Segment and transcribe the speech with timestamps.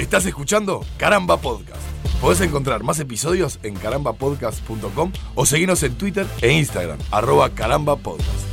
[0.00, 1.82] Estás escuchando Caramba Podcast.
[2.22, 8.46] Podés encontrar más episodios en carambapodcast.com o seguirnos en Twitter e Instagram, arroba carambapodcast.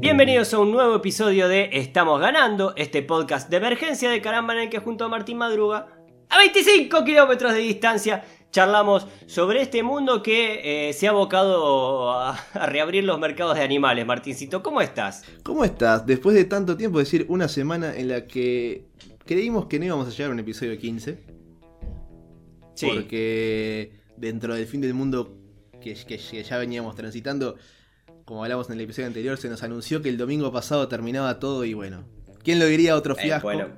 [0.00, 4.62] Bienvenidos a un nuevo episodio de Estamos Ganando, este podcast de emergencia de caramba en
[4.62, 5.86] el que junto a Martín Madruga,
[6.28, 12.30] a 25 kilómetros de distancia, charlamos sobre este mundo que eh, se ha abocado a,
[12.54, 14.06] a reabrir los mercados de animales.
[14.06, 15.24] Martincito, ¿cómo estás?
[15.42, 16.06] ¿Cómo estás?
[16.06, 18.86] Después de tanto tiempo, es decir, una semana en la que
[19.26, 21.18] creímos que no íbamos a llegar a un episodio 15.
[22.74, 22.86] Sí.
[22.86, 25.34] Porque dentro del fin del mundo
[25.80, 27.56] que, que- que ya veníamos transitando,
[28.24, 31.64] como hablamos en el episodio anterior, se nos anunció que el domingo pasado terminaba todo
[31.64, 32.04] y bueno.
[32.42, 33.48] ¿Quién lo diría otro Eh, fiasco?
[33.48, 33.68] bueno,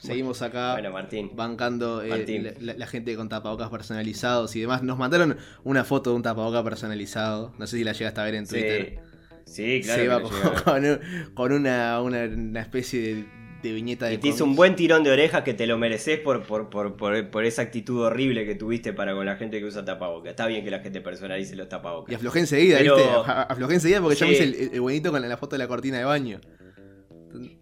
[0.00, 1.30] Seguimos acá bueno, Martín.
[1.34, 2.48] bancando eh, Martín.
[2.60, 4.82] la, gente con tapabocas personalizados y demás.
[4.82, 7.52] Nos mandaron una foto de un tapabocas personalizado.
[7.58, 8.98] No sé si la llegaste a ver en Twitter.
[9.44, 10.22] Sí, sí, claro.
[10.64, 10.84] Con,
[11.52, 13.24] un- una, una, una especie de,
[13.62, 16.18] de viñeta de Y te hizo un buen tirón de orejas que te lo mereces
[16.20, 19.64] por, por, por, por, por esa actitud horrible que tuviste para con la gente que
[19.64, 20.30] usa tapabocas.
[20.30, 22.12] Está bien que la gente personalice los tapabocas.
[22.12, 23.10] Y aflojé enseguida, Pero- ¿viste?
[23.26, 25.98] Aflojé enseguida porque ya me hice el, el- buenito con la foto de la cortina
[25.98, 26.40] de baño.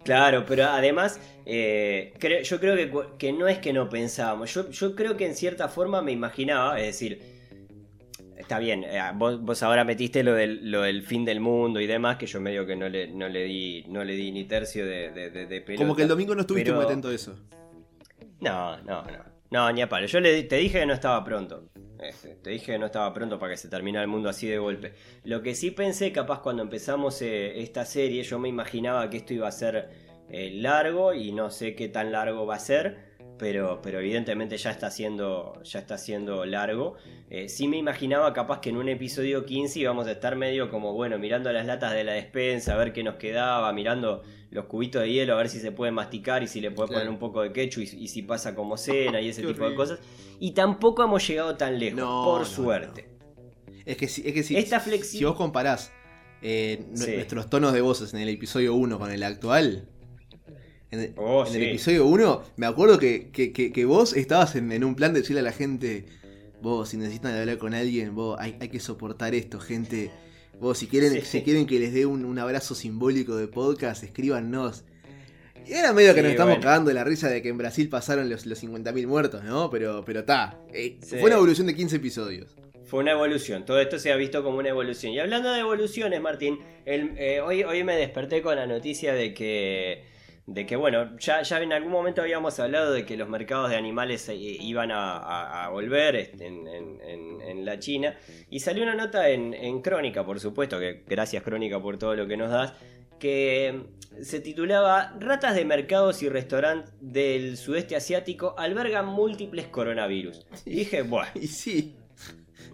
[0.03, 4.53] Claro, pero además, eh, cre- yo creo que, que no es que no pensábamos.
[4.53, 7.19] Yo, yo creo que en cierta forma me imaginaba, es decir,
[8.37, 11.87] está bien, eh, vos, vos ahora metiste lo del, lo del fin del mundo y
[11.87, 14.85] demás, que yo medio que no le, no le, di, no le di ni tercio
[14.85, 15.83] de, de, de- de pelota.
[15.83, 17.37] Como que el domingo no estuviste pero- muy atento a eso.
[18.41, 19.28] No, no, no.
[19.51, 20.05] No, ni palo.
[20.05, 21.69] Yo le, te dije que no estaba pronto.
[21.99, 24.57] Este, te dije que no estaba pronto para que se terminara el mundo así de
[24.57, 24.93] golpe.
[25.23, 29.33] Lo que sí pensé, capaz cuando empezamos eh, esta serie, yo me imaginaba que esto
[29.33, 29.89] iba a ser
[30.29, 33.08] eh, largo y no sé qué tan largo va a ser.
[33.39, 36.97] Pero, pero evidentemente ya está siendo, ya está siendo largo.
[37.29, 40.93] Eh, sí me imaginaba capaz que en un episodio 15 íbamos a estar medio como,
[40.93, 45.03] bueno, mirando las latas de la despensa, a ver qué nos quedaba, mirando los cubitos
[45.03, 47.01] de hielo, a ver si se puede masticar y si le puede Claro.
[47.05, 49.69] poner un poco de ketchup y, y si pasa como cena y ese Qué tipo
[49.69, 49.99] de cosas.
[50.39, 53.07] Y tampoco hemos llegado tan lejos, No, por no, suerte.
[53.85, 55.93] Es que, si- es que si, Esta si vos comparás
[56.41, 57.11] eh, Sí.
[57.15, 59.87] nuestros tonos de voces en el episodio 1 con el actual.
[60.91, 61.67] En el, Oh, en el sí.
[61.69, 65.19] episodio 1, me acuerdo que, que- que- que vos estabas en, en un plan de
[65.21, 66.05] decirle a la gente:
[66.61, 70.11] Vos, si necesitan hablar con alguien, vos, hay, hay que soportar esto, gente.
[70.59, 71.21] Vos, si quieren, Sí.
[71.21, 74.83] si quieren que les dé un, un abrazo simbólico de podcast, escríbanos.
[75.67, 76.63] Y era medio que Sí, nos estamos bueno.
[76.63, 79.69] cagando de la risa de que en Brasil pasaron los, los 50.000 muertos, ¿no?
[79.69, 80.59] Pero pero está.
[80.73, 80.97] Sí.
[81.07, 82.55] Fue una evolución de 15 episodios.
[82.85, 85.13] Fue una evolución, todo esto se ha visto como una evolución.
[85.13, 89.33] Y hablando de evoluciones, Martín, el- eh, hoy, hoy me desperté con la noticia de
[89.35, 90.03] que,
[90.51, 93.75] de que bueno, ya, ya en algún momento habíamos hablado de que los mercados de
[93.77, 98.15] animales eh, iban a, a- a volver este, en, en- en- en la China.
[98.49, 102.27] Y salió una nota en, en Crónica, por supuesto, que gracias Crónica por todo lo
[102.27, 102.73] que nos das,
[103.19, 103.81] que
[104.21, 110.47] se titulaba Ratas de mercados y restaurantes del sudeste asiático albergan múltiples coronavirus.
[110.65, 111.95] Y dije, bueno, Y sí.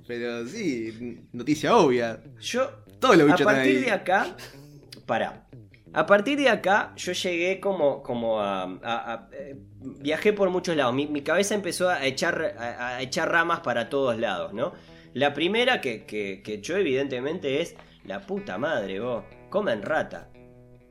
[0.07, 2.21] Pero sí, noticia obvia.
[2.39, 2.69] yo
[2.99, 3.83] Todos los a partir ahí.
[3.83, 4.35] de acá,
[5.05, 5.47] para.
[5.95, 9.55] A partir de acá, yo llegué como, como a, a- a- eh,
[10.01, 10.93] viajé por muchos lados.
[10.93, 14.73] Mi, mi cabeza empezó a echar, a, echar ramas para todos lados, ¿no?
[15.13, 19.23] La primera que, que, que echó, evidentemente, es la puta madre, vos.
[19.49, 20.27] Comen rata.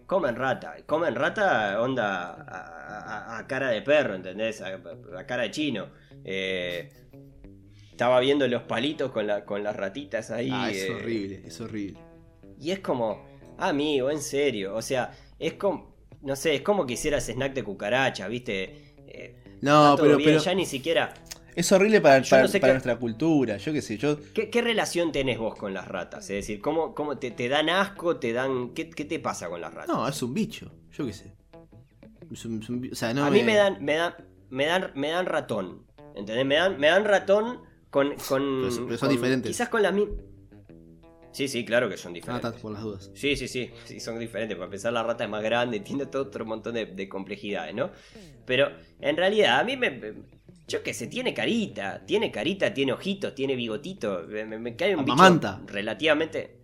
[0.06, 0.76] Comen rata.
[0.86, 4.62] Comen rata, onda a, cara de perro, ¿entendés?
[4.62, 4.80] A,
[5.18, 5.88] a cara de chino.
[6.24, 6.90] Eh,
[7.90, 10.48] estaba viendo los palitos con, la, con las ratitas ahí.
[10.50, 12.00] Ah, es eh, horrible, es horrible.
[12.58, 13.26] y es como,
[13.68, 14.74] amigo, en serio.
[14.74, 18.94] O sea, es como, no sé, es como que hicieras snack de cucaracha, ¿viste?
[19.06, 21.12] Eh, No, pero, bien, pero ya ni siquiera.
[21.54, 23.56] es horrible para, para, no sé para qué- nuestra cultura.
[23.58, 24.18] Yo qué sé, yo.
[24.32, 26.24] ¿Qué, qué relación tenés vos con las ratas?
[26.24, 28.16] Es decir, ¿cómo, cómo te, te dan asco?
[28.16, 28.70] ¿Te dan.
[28.74, 29.94] ¿Qué, qué te pasa con las ratas?
[29.94, 30.70] No, es un bicho.
[30.92, 31.32] Yo qué sé.
[32.32, 34.14] Es un- es un bi- o sea, no A mí me dan, me dan,
[34.50, 35.84] me dan, me dan ratón.
[36.16, 36.46] ¿Entendés?
[36.46, 37.60] Me dan, me dan ratón
[37.90, 38.14] con.
[38.28, 39.50] con Pero son- pero son con- diferentes.
[39.50, 40.14] Quizás con la misma.
[41.34, 42.48] Sí, sí, claro que son Ah, diferentes.
[42.50, 43.10] está, por las dudas.
[43.14, 44.56] Sí, sí, sí, sí, son diferentes.
[44.56, 47.90] Para empezar, la rata es más grande, tiene todo otro montón de, de complejidades, ¿no?
[48.44, 48.70] Pero
[49.00, 49.90] en realidad, a mí me.
[49.90, 50.14] me-
[50.66, 54.24] Yo qué sé, tiene carita, tiene carita, tiene ojitos, tiene bigotito.
[54.28, 55.60] Me, me- me cae un Amamanta.
[55.60, 56.60] bicho relativamente.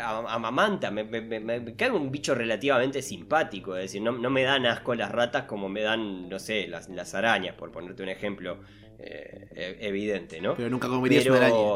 [0.00, 3.76] Amamanta, me, me- cae un bicho relativamente simpático.
[3.76, 6.88] Es decir, no, no me dan asco las ratas como me dan, no sé, las,
[6.88, 8.60] las arañas, por ponerte un ejemplo
[8.98, 10.54] eh, e- evidente, ¿no?
[10.54, 11.72] Pero nunca comerías una araña.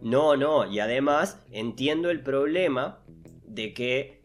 [0.00, 3.00] No, no, y además entiendo el problema
[3.44, 4.22] de que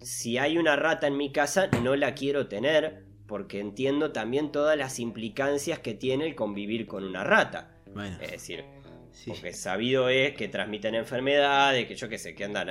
[0.00, 4.76] si hay una rata en mi casa no la quiero tener porque entiendo también todas
[4.76, 7.76] las implicancias que tiene el convivir con una rata.
[7.94, 8.18] Bueno.
[8.20, 8.64] Es decir,
[9.12, 9.30] Sí.
[9.30, 12.68] Porque sabido es que transmiten enfermedades, que yo qué sé, que andan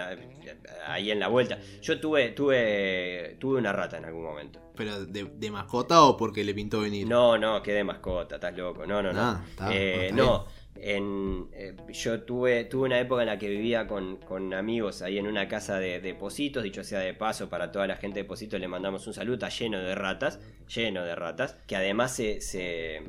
[0.88, 1.60] ahí en la vuelta.
[1.82, 4.60] Yo tuve, tuve, tuve una rata en algún momento.
[4.76, 7.08] ¿Pero de, de mascota o porque le pintó venir?
[7.08, 8.86] No, no, quedé mascota, estás loco.
[8.88, 9.22] No, no, no.
[9.22, 13.88] Ah, está, Eh, no, en, eh, yo tuve, tuve una época en la que vivía
[13.88, 17.72] con, con amigos ahí en una casa de, de Positos, dicho sea de paso, para
[17.72, 20.40] toda la gente de Positos le mandamos un saludo, está lleno de ratas,
[20.74, 23.02] lleno de ratas, que además se, se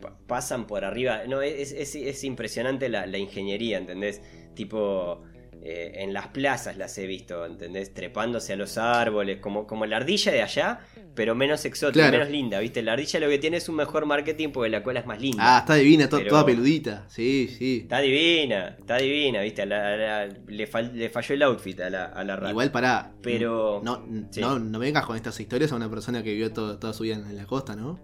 [0.00, 1.22] pa- pasan por arriba.
[1.28, 4.22] No, es, es- es impresionante la, la ingeniería, ¿entendés?
[4.54, 5.22] Tipo...
[5.66, 7.94] eh, en las plazas las he visto, ¿entendés?
[7.94, 10.80] Trepándose a los árboles, como, como la ardilla de allá,
[11.14, 12.18] pero menos exótica, Claro.
[12.18, 12.82] menos linda, ¿viste?
[12.82, 15.38] La ardilla lo que tiene es un mejor marketing porque la cola es más linda.
[15.40, 17.06] Ah, está divina, to- toda peludita.
[17.08, 17.78] Sí, sí.
[17.84, 19.62] Está divina, está divina, ¿viste?
[19.62, 22.50] A la- a la- le, fal- le falló el outfit a la, a la rata.
[22.50, 23.12] Igual pará.
[23.22, 24.42] Pero- No, sí.
[24.42, 27.14] no, no vengas con estas historias a una persona que vivió todo- toda su vida
[27.14, 27.98] en, la costa, ¿no?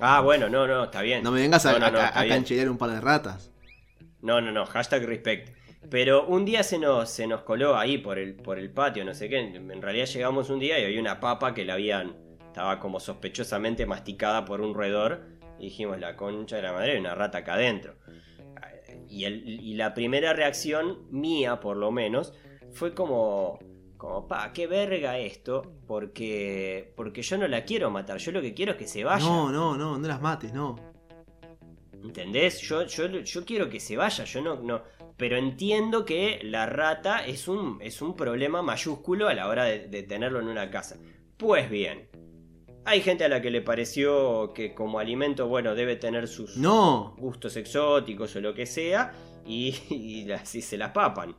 [0.00, 1.22] Ah, bueno, no, no, está bien.
[1.22, 3.50] No me vengas a, No, a- cancherear un par de ratas.
[4.22, 5.50] No, no, no, hashtag respect.
[5.90, 9.14] Pero un día se nos, se nos coló ahí por el, por el patio, no
[9.14, 9.38] sé qué.
[9.38, 12.16] En realidad llegamos un día y había una papa que la habían.
[12.46, 15.22] Estaba como sospechosamente masticada por un roedor.
[15.58, 17.94] Y dijimos, la concha de la madre, hay una rata acá adentro.
[19.08, 22.32] Y, el- y la primera reacción mía, por lo menos,
[22.72, 23.58] fue como.
[23.96, 25.62] Como, pa, qué verga esto.
[25.86, 26.92] Porque.
[26.96, 28.18] Porque yo no la quiero matar.
[28.18, 29.24] Yo lo que quiero es que se vaya.
[29.24, 30.76] No, no, no, no las mates, no.
[32.02, 32.60] ¿Entendés?
[32.60, 34.82] Yo, yo, yo quiero que se vaya, yo no, no.
[35.16, 39.86] Pero entiendo que la rata es un, es un problema mayúsculo a la hora de,
[39.88, 40.96] de tenerlo en una casa.
[41.36, 42.08] Pues bien,
[42.84, 47.14] hay gente a la que le pareció que como alimento, bueno, debe tener sus No.
[47.18, 49.12] gustos exóticos o lo que sea,
[49.46, 51.36] y, y así se las papan.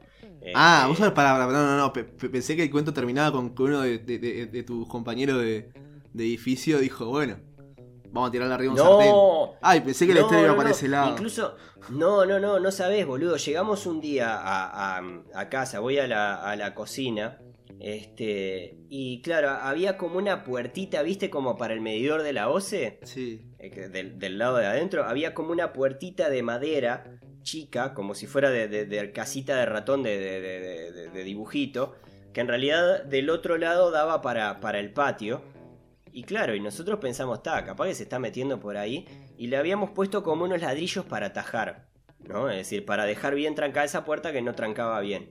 [0.54, 1.94] Ah, Este, vos sabés, no, no, no.
[1.94, 4.88] pe- pe- pensé que el cuento terminaba con que uno de, de- de- de tus
[4.88, 5.70] compañeros de
[6.14, 7.38] edificio dijo, bueno,
[8.16, 9.10] vamos a tirarle arriba un sartén.
[9.12, 10.76] No, Ay, pensé que la No, iba no, para no.
[10.76, 11.12] ese lado.
[11.12, 11.56] Incluso,
[11.90, 13.36] no, no, no, no sabés, boludo.
[13.38, 15.04] Llegamos un día a, a-
[15.36, 17.40] a casa, voy a la, a la cocina.
[17.80, 21.30] Este, y claro, había como una puertita, ¿viste?
[21.30, 23.42] Como para el medidor de la OCE, Sí.
[23.60, 28.28] eh, del, del lado de adentro, había como una puertita de madera chica, como si
[28.28, 31.94] fuera de, de- de casita de ratón de, dibujito,
[32.34, 35.44] que en realidad del otro lado daba para, para el patio.
[36.16, 39.06] Y claro, y nosotros pensamos, está, capaz que se está metiendo por ahí,
[39.38, 41.90] y le habíamos puesto como unos ladrillos para atajar,
[42.20, 42.50] ¿no?
[42.50, 45.30] Es decir, para dejar bien trancada esa puerta que no trancaba bien.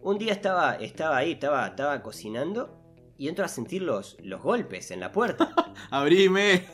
[0.00, 2.82] Un día estaba, estaba ahí, estaba, estaba cocinando,
[3.16, 5.54] y entro a sentir los, los golpes en la puerta.
[5.92, 6.66] ¡Abrime!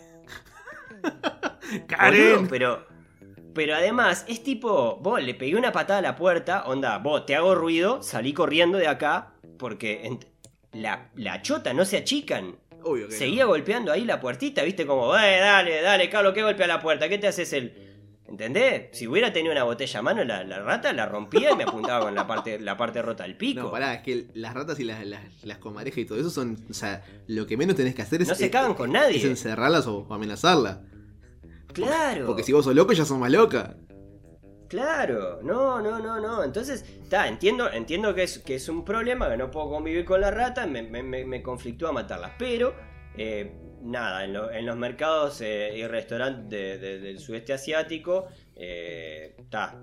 [1.03, 2.49] Boludo, ¡Karen!
[2.49, 2.87] pero,
[3.53, 7.37] pero además, es tipo, vos le pegué una patada a la puerta, onda, vos te
[7.37, 10.19] hago ruido, salí corriendo de acá, porque
[10.73, 12.57] la, la chota no se achican.
[12.83, 16.67] Obvio que Seguía golpeando ahí la puertita, viste, como, eh, dale, dale, Carlos, ¿qué golpea
[16.67, 17.09] la puerta?
[17.09, 17.87] ¿Qué te haces el...?
[18.29, 18.89] ¿Entendés?
[18.93, 22.05] Si hubiera tenido una botella a mano, la, la rata la rompía y me apuntaba
[22.05, 23.63] con la parte, la parte rota del pico.
[23.63, 26.59] No, pará, es que las ratas y las, las, las comarejas y todo eso son.
[26.69, 28.29] O sea, lo que menos tenés que hacer es.
[28.29, 29.27] No se es- con Es nadie.
[29.27, 30.81] encerrarlas o amenazarlas.
[31.73, 32.27] Claro.
[32.27, 33.71] Porque si vos sos loco, ya son más locas.
[34.69, 36.45] Claro, no, no, no, no.
[36.45, 40.21] Entonces, está, entiendo, entiendo que es, que es un problema, que no puedo convivir con
[40.21, 42.33] la rata, me, me, me, conflictúa matarlas.
[42.39, 42.75] Pero,
[43.17, 48.27] eh, nada, en, lo- en los mercados eh, y restaurantes de- de- del sudeste asiático,
[48.57, 49.37] eh,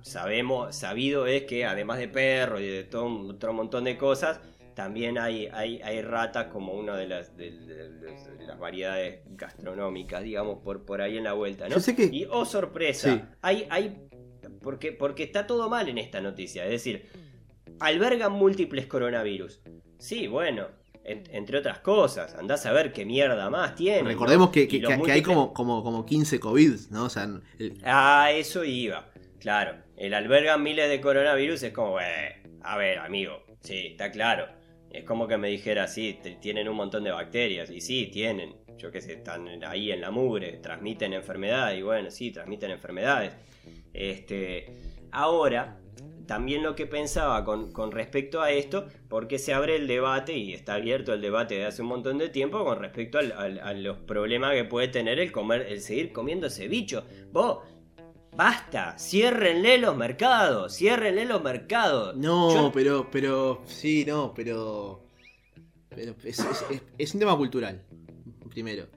[0.04, 4.40] sabemos, sabido es que además de perros y de todo otro montón de cosas,
[4.76, 9.22] también hay, hay, hay ratas como una de las, de, de- de- de las variedades
[9.30, 11.76] gastronómicas, digamos, por, por ahí en la vuelta, ¿no?
[11.76, 13.22] Yo sé que- Y, oh sorpresa, Sí.
[13.42, 14.10] hay, hay
[14.66, 16.66] porque, porque está todo mal en esta noticia.
[16.66, 17.08] Es decir,
[17.80, 19.62] albergan múltiples coronavirus.
[19.98, 20.68] Sí, bueno,
[21.06, 22.36] en- entre otras cosas.
[22.36, 24.06] Andás a ver qué mierda más tienen.
[24.06, 24.52] Recordemos ¿no?
[24.52, 27.06] que, que- que- hay como, como, como 15 COVID, ¿no?
[27.06, 27.30] O sea,
[27.60, 29.10] el- Ah, eso iba.
[29.40, 34.48] Claro, el albergan miles de coronavirus es como, eh, a ver, amigo, sí, está claro.
[34.90, 37.70] Es como que me dijera, sí, te- tienen un montón de bacterias.
[37.70, 38.56] Y sí, tienen.
[38.78, 41.80] Yo qué sé, están ahí en la mugre, transmiten enfermedades.
[41.80, 43.34] Y bueno, sí, transmiten enfermedades.
[43.94, 44.66] Este,
[45.12, 45.80] ahora,
[46.28, 50.54] también lo que pensaba con, con respecto a esto, porque se abre el debate y
[50.54, 53.74] está abierto el debate de hace un montón de tiempo con respecto al- al- a
[53.74, 57.04] los problemas que puede tener el comer, el seguir comiendo ese bicho.
[57.32, 57.60] Vos,
[58.36, 62.16] basta, ciérrenle los mercados, ciérrenle los mercados.
[62.18, 65.04] No, Yo- pero, pero, sí, no, pero...
[65.90, 67.82] Pero es, es- es- es un tema cultural,
[68.50, 68.88] primero.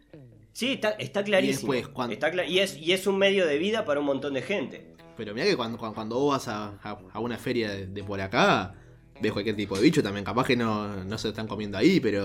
[0.52, 1.73] Sí, está, está clarísimo.
[1.73, 4.07] Y después, cuando- Está cla- y, es, y es un medio de vida para un
[4.07, 4.97] montón de gente.
[5.17, 8.21] Pero mira que cuando, cuando, vos vas a, a- a una feria de, de por
[8.21, 8.75] acá,
[9.21, 10.25] ves cualquier tipo de bicho también.
[10.25, 12.23] Capaz que no, no se están comiendo ahí, pero...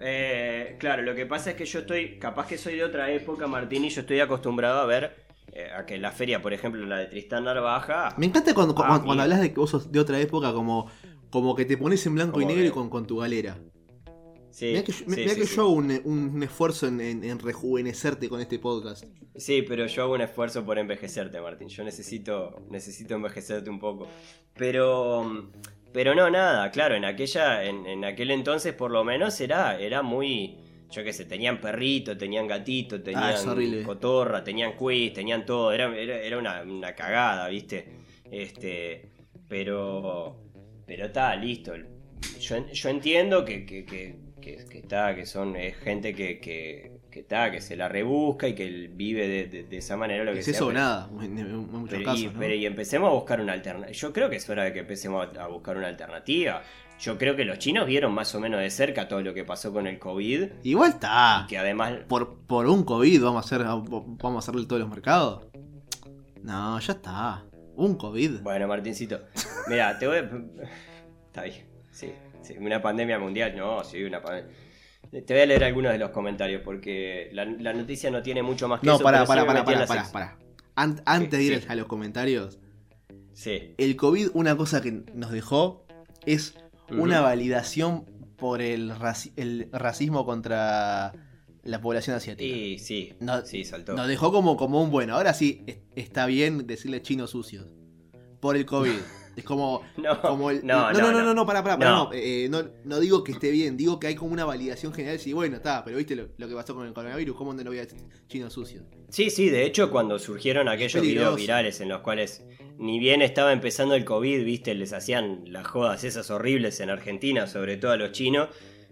[0.00, 3.46] Eh, claro, lo que pasa es que yo estoy, capaz que soy de otra época,
[3.46, 6.98] Martín, y yo estoy acostumbrado a ver eh, a que la feria, por ejemplo, la
[6.98, 8.14] de Tristán Narvaja.
[8.18, 10.90] Me encanta cuando, cuando, hablas de que vos sos de otra época, como,
[11.30, 13.56] como que te pones en blanco y negro y de- con, con tu galera.
[14.54, 17.40] Sí, Mirá que, sí, mirá sí, que yo hago un, un- esfuerzo en, en- en
[17.40, 19.02] rejuvenecerte con este podcast.
[19.34, 21.66] Sí, pero yo hago un esfuerzo por envejecerte, Martín.
[21.68, 24.06] Yo necesito, necesito envejecerte un poco.
[24.56, 25.50] Pero,
[25.92, 30.02] pero no, nada, claro, en aquella, en, en aquel entonces por lo menos era, era
[30.02, 30.56] muy,
[30.88, 33.82] yo qué sé, tenían perrito, tenían gatito, tenían Ah, horrible.
[33.82, 37.88] cotorra, tenían quiz, tenían todo, era, era, era una, una cagada, ¿viste?
[38.30, 39.10] Este,
[39.48, 40.36] pero,
[40.86, 41.72] pero está, listo.
[42.40, 46.92] Yo, yo entiendo que, que, que, que, que está, que son es gente que, que,
[47.10, 50.32] que está, que se la rebusca y que vive de, de- de esa manera lo
[50.32, 50.54] que Es sea.
[50.54, 52.32] eso o nada, en, muchos pero, y, casos.
[52.34, 52.38] ¿no?
[52.40, 53.92] pero y empecemos a buscar una alternativa.
[53.92, 56.62] Yo creo que es hora de que empecemos a, a buscar una alternativa.
[57.00, 59.72] Yo creo que los chinos vieron más o menos de cerca todo lo que pasó
[59.72, 60.44] con el COVID.
[60.62, 61.46] Igual está.
[61.48, 61.94] Que además.
[62.06, 65.42] Por, por un COVID vamos a hacer vamos a hacerle todos los mercados.
[66.42, 67.44] No, ya está.
[67.74, 68.42] Un COVID.
[68.42, 69.22] Bueno, Martincito.
[69.68, 70.20] Mira, te voy a.
[71.26, 71.66] Está bien.
[71.90, 72.12] Sí.
[72.58, 73.54] Una pandemia mundial.
[73.56, 74.50] No, sí, una pandemia.
[75.10, 78.68] Te voy a leer algunos de los comentarios porque la, la noticia no tiene mucho
[78.68, 79.04] más que no, eso.
[79.04, 79.64] pará, sí pará, pará,
[80.12, 80.38] pará,
[80.74, 81.66] antes de ir sí.
[81.68, 82.58] a los comentarios,
[83.32, 83.74] Sí.
[83.78, 85.86] el COVID, una cosa que nos dejó
[86.26, 86.54] es
[86.90, 88.04] una validación
[88.36, 91.12] por el, raci- el racismo contra
[91.62, 92.54] la población asiática.
[92.56, 93.94] Y sí, No- sí, saltó.
[93.94, 95.14] Nos dejó como, como un bueno.
[95.16, 97.66] Ahora sí, es- está bien decirle chinos sucios.
[98.40, 98.90] Por el COVID.
[99.36, 99.82] Es como.
[99.96, 102.04] No, como el- no, no, no, no, no, no, pará, pará, pará, No.
[102.06, 102.10] no.
[102.12, 105.18] Eh, no, no digo que esté bien, digo que hay como una validación general.
[105.18, 107.70] Sí, bueno, está, pero viste lo, lo que pasó con el coronavirus, ¿cómo no lo
[107.70, 107.98] voy a decir
[108.28, 108.84] chinos sucios?
[109.08, 112.44] Sí, sí, de hecho cuando surgieron aquellos videos virales en los cuales
[112.78, 117.46] ni bien estaba empezando el COVID, viste, les hacían las jodas esas horribles en Argentina,
[117.46, 118.48] sobre todo a los chinos,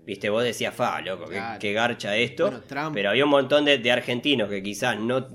[0.06, 1.58] viste, vos decías, fa, loco, qué- Claro.
[1.60, 2.94] qué, garcha esto, Bueno, Trump.
[2.94, 5.26] pero había un montón de, de argentinos que quizás no,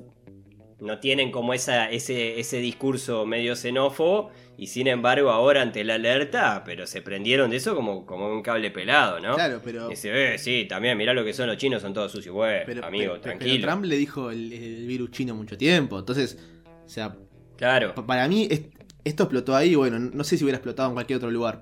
[0.79, 5.95] no tienen como esa, ese, ese discurso medio xenófobo y sin embargo ahora ante la
[5.95, 9.35] alerta, pero se prendieron de eso como, como un cable pelado, ¿no?
[9.35, 9.87] Claro, pero.
[9.89, 12.85] Dice, eh, sí, también mirá lo que son los chinos, son todos sucios, güey, pero-
[12.85, 13.67] amigo, pero- pero tranquilo.
[13.67, 15.99] Trump le dijo el, el virus chino mucho tiempo.
[15.99, 16.37] Entonces,
[16.85, 17.15] o sea,
[17.55, 17.93] Claro.
[17.95, 18.63] pa- para mí es-
[19.03, 19.75] esto explotó ahí.
[19.75, 21.61] Bueno, no sé si hubiera explotado en cualquier otro lugar.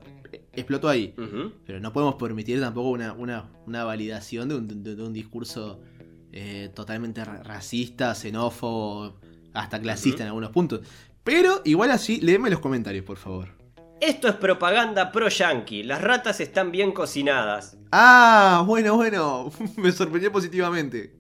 [0.54, 1.14] Explotó ahí.
[1.66, 5.82] Pero no podemos permitir tampoco una, una, una validación de un, de- de un discurso
[6.32, 9.16] eh, totalmente ra- racista, xenófobo,
[9.54, 10.82] hasta clasista en algunos puntos.
[11.26, 13.50] Pero igual así, léeme los comentarios, por favor.
[14.00, 15.84] Esto es propaganda pro yankee.
[15.84, 17.78] Las ratas están bien cocinadas.
[17.92, 19.52] Ah, bueno, bueno.
[19.78, 21.16] Me sorprendió positivamente.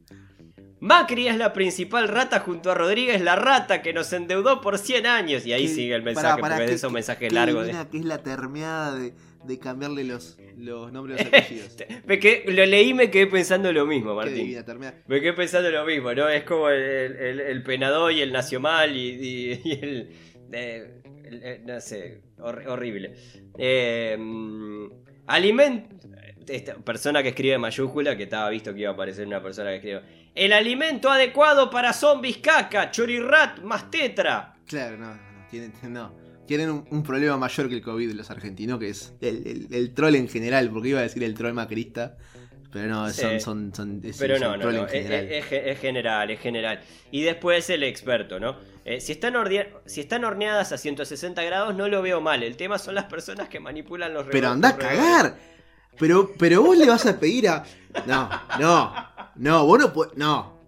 [0.80, 5.08] Macri es la principal rata junto a Rodríguez la rata que nos endeudó por 100
[5.08, 5.46] años.
[5.46, 7.66] Y ahí sigue el mensaje, porque es que- mensajes que largos.
[7.66, 9.14] de- que es la termeada de,
[9.46, 11.78] de cambiarle los, los nombres de los apellidos.
[12.06, 14.36] Me quedé- lo leí y me quedé pensando lo mismo, Qué Martín.
[14.36, 14.94] divina.
[15.08, 16.28] Me quedé pensando lo mismo, ¿no?
[16.30, 16.82] Es como el,
[17.16, 20.10] el, el penador y el nacional y, y- y el,
[20.52, 23.14] eh, el- eh, No sé, hor- horrible.
[23.58, 24.18] Eh,
[25.28, 25.94] aliment...
[26.48, 29.72] Esta persona que escribe en mayúscula, que estaba visto que iba a aparecer una persona
[29.72, 30.02] que escribe...
[30.36, 34.54] El alimento adecuado para zombies caca, chorirrat más tetra.
[34.68, 36.25] Claro, no, no, no.
[36.48, 39.94] Tienen un, un problema mayor que el COVID los argentinos, que es el, el- el
[39.94, 42.18] troll en general, porque iba a decir el troll macrista,
[42.72, 43.22] pero no, Sí.
[43.22, 45.26] son, son, son, es- Pero no, no, troll no, en es, general.
[45.32, 46.80] es- es general, es general.
[47.12, 48.58] Y después el experto, ¿no?
[48.84, 49.34] Eh, si, están
[49.86, 52.44] si están horneadas a 160 grados, no lo veo mal.
[52.44, 55.38] El tema son las personas que manipulan los Pero anda a cagar.
[55.98, 57.64] Pero, pero vos le vas a pedir a.
[58.06, 58.94] No, no,
[59.36, 60.16] no, vos no podés.
[60.18, 60.60] No.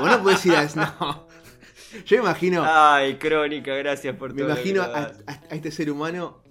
[0.00, 0.64] Vos no podés ir a.
[0.74, 1.27] No.
[2.06, 2.62] Yo me imagino.
[2.66, 4.48] Ay, Crónica, gracias por me todo.
[4.48, 5.22] que imagino a, das.
[5.26, 6.42] a- a este ser humano.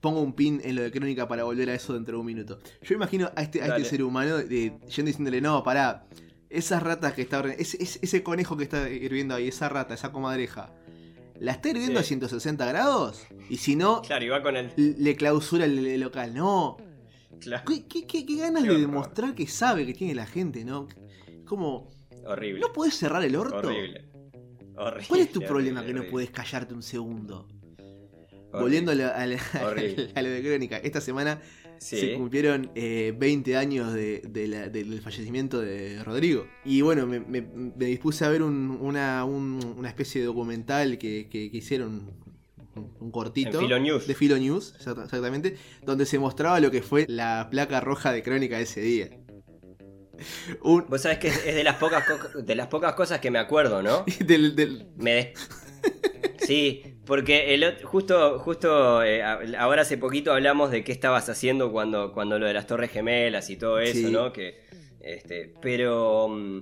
[0.00, 2.58] Pongo un pin en lo de crónica para volver a eso dentro de un minuto.
[2.82, 6.04] Yo imagino a este, a este ser humano de, yendo diciéndole, no, pará.
[6.48, 7.40] Esas ratas que está.
[7.52, 10.70] Ese, ese, ese conejo que está hirviendo ahí, esa rata, esa comadreja.
[11.40, 12.04] ¿La está hirviendo Sí.
[12.04, 13.26] a 160 grados?
[13.50, 14.70] Y si no, Claro, y va con el.
[14.76, 16.34] le clausura el, el local.
[16.34, 16.76] No.
[17.40, 20.86] Claro, ¿Qué, qué- qué- qué ganas de demostrar que sabe que tiene la gente, ¿no?
[21.44, 21.90] Como,
[22.24, 22.60] horrible.
[22.60, 23.56] ¿no puedes cerrar el orto?
[23.56, 24.04] Horrible.
[24.76, 25.06] Horrible.
[25.08, 27.48] ¿Cuál es tu horrible, problema que no puedes callarte un segundo?
[28.52, 30.10] Volviendo a lo, a la- Horrible.
[30.14, 31.40] a lo de Crónica, esta semana
[31.78, 31.98] Sí.
[31.98, 36.46] se cumplieron eh, 20 años de- de la- del fallecimiento de Rodrigo.
[36.64, 40.96] Y bueno, me, me- me dispuse a ver un- una, un- una especie de documental
[40.96, 42.12] que, que- que hicieron,
[43.00, 43.60] un, cortito.
[43.60, 44.06] Filo News.
[44.06, 48.22] De Filo News, exacta- exactamente, donde se mostraba lo que fue la placa roja de
[48.22, 49.10] Crónica de ese día.
[50.62, 52.04] Un, Vos sabés que es de las pocas
[52.44, 54.04] de las pocas cosas que me acuerdo, ¿no?
[54.24, 55.48] del, del- Me des-
[56.38, 59.22] Sí, porque el justo, justo eh,
[59.58, 63.50] ahora hace poquito hablamos de qué estabas haciendo cuando, cuando lo de las Torres Gemelas
[63.50, 64.12] y todo eso, Sí.
[64.12, 64.32] ¿no?
[64.32, 64.60] Que,
[65.00, 66.60] este, pero mm,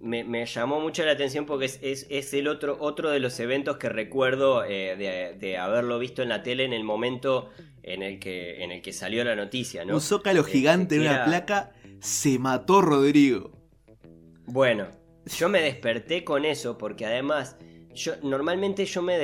[0.00, 3.38] me, me llamó mucho la atención porque es, es, es el otro, otro de los
[3.40, 7.50] eventos que recuerdo eh, de, de haberlo visto en la tele en el momento
[7.82, 9.94] en el que, en el que salió la noticia, ¿no?
[9.94, 11.72] Un zócalo Este, gigante que una era- placa.
[12.00, 13.50] Se mató Rodrigo.
[14.46, 14.86] Bueno,
[15.26, 17.56] yo me desperté con eso porque además
[17.94, 19.18] yo normalmente yo me,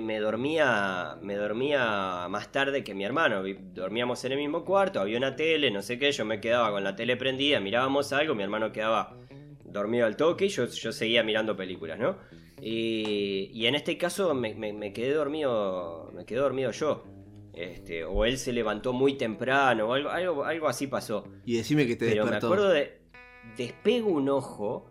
[0.00, 3.42] me, dormía me dormía más tarde que mi hermano.
[3.74, 6.82] Dormíamos en el mismo cuarto, había una tele, no sé qué, yo me quedaba con
[6.84, 9.16] la tele prendida, mirábamos algo, mi hermano quedaba
[9.64, 12.16] dormido al toque y yo, yo seguía mirando películas, ¿no?
[12.60, 17.04] Y, y en este caso me- me quedé dormido me quedé dormido yo.
[17.56, 21.24] Este, o él se levantó muy temprano, o algo, algo, algo así pasó.
[21.44, 23.00] Y decime que te Pero me acuerdo de.
[23.56, 24.86] Despego un ojo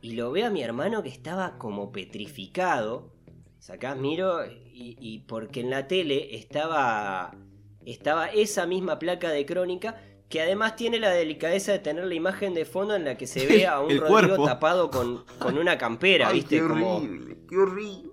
[0.00, 3.12] y lo veo a mi hermano que estaba como petrificado.
[3.58, 7.34] Sacás, miro y, y porque en la tele estaba.
[7.86, 10.00] Estaba esa misma placa de crónica
[10.30, 13.46] que además tiene la delicadeza de tener la imagen de fondo en la que se
[13.46, 14.44] ve a un Rodrigo cuerpo.
[14.46, 16.56] tapado con, con una campera, Ay, ¿viste?
[16.56, 16.96] qué Como.
[16.96, 18.10] horrible, qué horrible.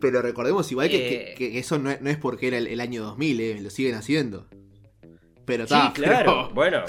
[0.00, 0.96] Pero recordemos igual que,
[1.30, 1.34] Eh.
[1.36, 3.70] que- que eso no es, no es porque era el, el año 2000, eh, lo
[3.70, 4.46] siguen haciendo.
[5.44, 6.48] Pero Sí, está, claro.
[6.48, 6.84] pero- Bueno.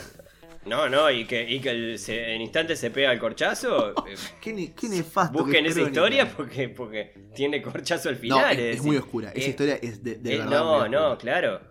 [0.64, 3.92] No, no, y que, y que el- se- en instante se pega el corchazo.
[4.06, 5.40] eh, Qué, ne- qué nefasto.
[5.40, 8.52] que Busquen es esa historia porque, porque tiene corchazo al No, final.
[8.54, 9.32] es, es decir, muy oscura.
[9.32, 10.52] Esa historia es de, de eh, verdad.
[10.60, 11.62] no, no, claro.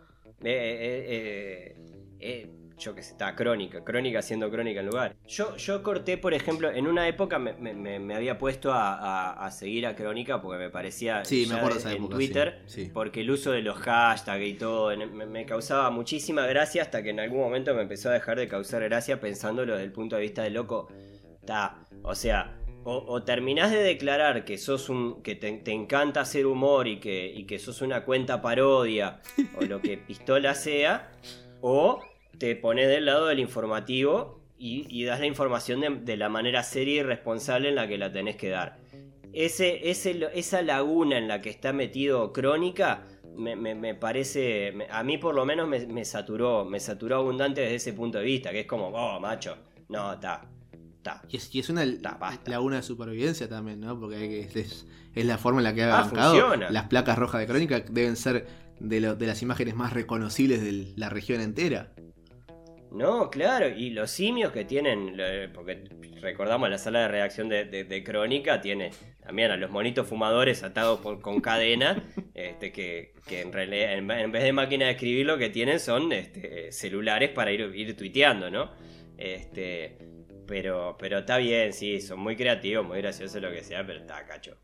[0.43, 1.77] Eh, eh, eh,
[2.19, 5.15] eh, yo que sé, está crónica, crónica siendo crónica en lugar.
[5.29, 8.95] Yo, yo corté, por ejemplo, en una época me, me- me- me había puesto a,
[8.95, 12.15] a- a seguir a crónica porque me parecía Sí, me acuerdo de esa en época,
[12.17, 12.91] Twitter, sí, sí.
[12.93, 17.11] porque el uso de los hashtags y todo me, me causaba muchísima gracia hasta que
[17.11, 20.23] en algún momento me empezó a dejar de causar gracia pensándolo desde el punto de
[20.23, 20.89] vista de loco.
[21.45, 25.23] Ta, o sea, o, o terminás de declarar que sos un.
[25.23, 29.21] que te, te encanta hacer humor y que, y que sos una cuenta parodia,
[29.59, 31.13] o lo que pistola sea,
[31.61, 32.01] o
[32.41, 36.63] te pones del lado del informativo y, y das la información de, de la manera
[36.63, 38.79] seria y responsable en la que la tenés que dar.
[39.33, 43.05] Ese, ese, esa laguna en la que está metido Crónica.
[43.37, 47.61] Me, me- me parece, a mí por lo menos me, me saturó, me saturó abundante
[47.61, 49.57] desde ese punto de vista, que es como, oh, macho,
[49.89, 50.43] no, está,
[50.97, 51.23] está.
[51.29, 53.99] Y es, y es una Ta, laguna de supervivencia también, ¿no?
[54.01, 56.33] Porque hay que- es, la forma en la que ha Ah, bancado.
[56.35, 56.71] funciona.
[56.71, 58.47] Las placas rojas de crónica deben ser
[58.81, 61.93] de, lo- de las imágenes más reconocibles de la región entera.
[62.93, 65.17] No, claro, y los simios que tienen,
[65.55, 65.85] porque
[66.21, 68.91] recordamos la sala de redacción de, de- de Crónica, tiene
[69.25, 72.03] también a los monitos fumadores atados por, con cadena,
[72.35, 75.79] este, que, que en realidad en, en vez de máquina de escribir lo que tienen
[75.79, 78.73] son este, celulares para ir, ir tuiteando, ¿no?
[79.17, 79.97] Este,
[80.49, 84.25] pero, pero está bien, sí, son muy creativos, muy graciosos, lo que sea, pero está,
[84.27, 84.57] cacho,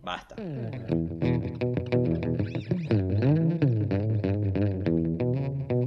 [0.00, 0.36] basta.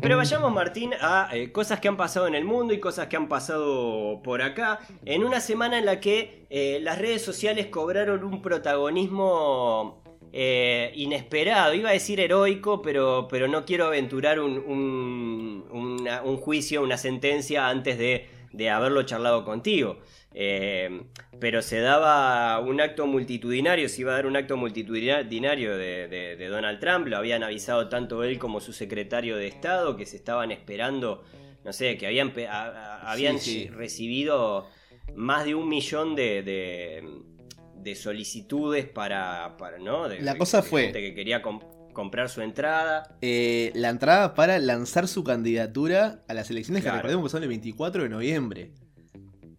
[0.07, 3.17] Pero vayamos, Martín, a eh, cosas que han pasado en el mundo y cosas que
[3.17, 4.79] han pasado por acá.
[5.03, 11.73] En una semana en la que eh, las redes sociales cobraron un protagonismo eh, inesperado.
[11.73, 16.97] Iba a decir heroico, pero, pero no quiero aventurar un, un- una- un juicio, una
[16.97, 19.97] sentencia antes de, de haberlo charlado contigo.
[20.39, 21.01] Eh,
[21.39, 26.35] pero se daba un acto multitudinario, se iba a dar un acto multitudinario de, de-
[26.35, 30.15] de Donald Trump, lo habían avisado tanto él como su secretario de Estado, que se
[30.17, 31.23] estaban esperando,
[31.65, 33.67] no sé, que habían, pe- a- a- habían Sí, sí.
[33.69, 34.67] recibido
[35.15, 37.03] más de un millón de, de-
[37.75, 40.07] de solicitudes para, para, ¿no?
[40.07, 41.61] La cosa fue- gente que quería com-
[41.93, 43.17] comprar su entrada.
[43.23, 46.97] Eh, la entrada para lanzar su candidatura a las elecciones Claro.
[46.97, 48.71] que recordemos que son el 24 de noviembre.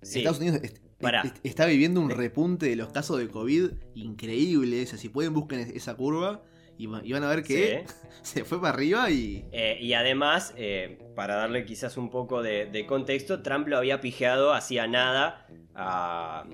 [0.03, 0.19] Sí.
[0.21, 1.23] Estados Unidos est- Pará.
[1.23, 4.83] est- está viviendo un repunte de los casos de COVID increíble.
[4.83, 6.43] O sea, si pueden busquen es- esa curva
[6.77, 7.95] y, va- y van a ver que Sí.
[8.41, 9.45] se fue para arriba y...
[9.53, 14.01] Eh, y además, eh, para darle quizás un poco de, de contexto, Trump lo había
[14.01, 16.45] pijeado hacía nada a,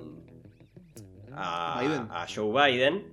[1.33, 2.07] a, Biden.
[2.11, 3.12] a Joe Biden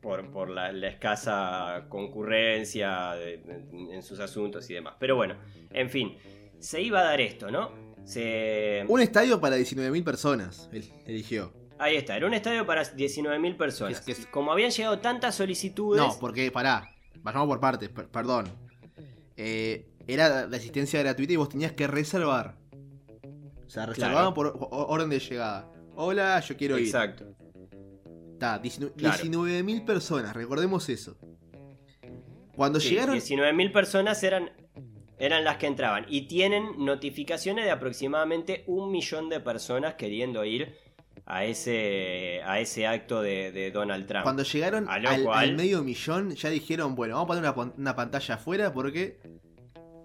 [0.00, 4.94] por, por la, la escasa concurrencia de- de- en sus asuntos y demás.
[4.98, 5.36] Pero bueno,
[5.70, 6.16] en fin,
[6.58, 7.91] se iba a dar esto, ¿no?
[8.04, 8.84] Se...
[8.88, 11.52] Un estadio para 19.000 personas, él eligió.
[11.78, 14.00] Ahí está, era un estadio para 19.000 personas.
[14.00, 16.00] Que es- que es- Como habían llegado tantas solicitudes...
[16.02, 16.88] No, porque, pará,
[17.22, 18.46] vayamos por partes, per- perdón.
[19.36, 22.56] Eh, era de asistencia gratuita y vos tenías que reservar.
[23.66, 24.52] O sea, reservaban Claro.
[24.58, 25.68] por orden de llegada.
[25.96, 26.86] Hola, yo quiero ir.
[26.86, 27.24] Exacto.
[28.32, 29.22] Está, 19 Claro.
[29.24, 31.16] 19.000 personas, recordemos eso.
[32.54, 33.16] Cuando Sí, llegaron...
[33.16, 34.50] 19.000 personas eran,
[35.24, 40.74] eran las que entraban y tienen notificaciones de aproximadamente un millón de personas queriendo ir
[41.26, 44.24] a ese, a ese acto de, de Donald Trump.
[44.24, 47.74] Cuando llegaron al, cual- al medio millón, ya dijeron, bueno, vamos a poner una, pon-
[47.78, 49.18] una pantalla afuera porque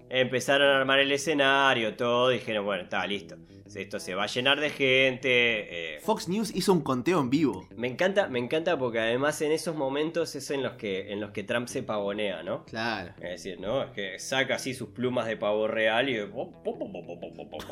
[0.10, 3.36] Empezaron a armar el escenario, todo, y dijeron, bueno, está listo.
[3.76, 5.96] Esto se va a llenar de gente.
[5.96, 7.68] eh, Fox News hizo un conteo en vivo.
[7.76, 11.32] me encanta, me encanta porque además en esos momentos es en los que, en los
[11.32, 12.64] que Trump se pavonea, ¿no?
[12.66, 13.14] Claro.
[13.18, 13.84] Es decir, ¿no?
[13.84, 16.18] Es que saca así sus plumas de pavo real y,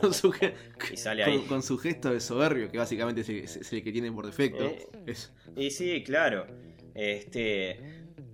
[0.01, 0.53] Con su, ge-
[0.91, 1.37] y sale ahí.
[1.39, 4.25] con, con su gesto de soberbio, que básicamente es el, es el que tienen por
[4.25, 4.65] defecto.
[4.65, 4.87] Eh.
[5.07, 6.45] Es- Y sí, claro.
[6.93, 7.79] Este.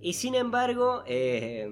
[0.00, 1.70] Y sin embargo, eh,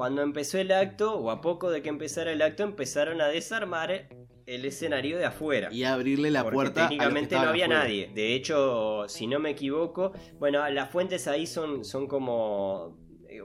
[0.00, 4.08] cuando empezó el acto, o a poco de que empezara el acto, empezaron a desarmar
[4.46, 5.68] el escenario de afuera.
[5.70, 6.86] y abrirle la porque puerta.
[6.86, 7.82] a técnicamente no había afuera.
[7.84, 8.10] nadie.
[8.14, 12.96] De hecho, si no me equivoco, bueno, las fuentes ahí son, son como.
[13.28, 13.40] eh,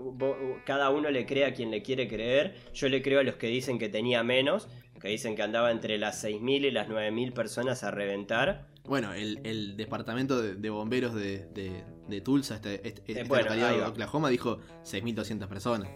[0.65, 2.55] Cada uno le cree a quien le quiere creer.
[2.73, 4.69] Yo le creo a los que dicen que tenía menos,
[5.01, 8.67] que dicen que andaba entre las 6.000 y las 9.000 personas a reventar.
[8.85, 13.43] Bueno, el, el departamento de, de bomberos de, de- de Tulsa, este, este, este bueno,
[13.45, 13.83] localidad ahí de.
[13.85, 15.89] Oklahoma, dijo 6.200 personas.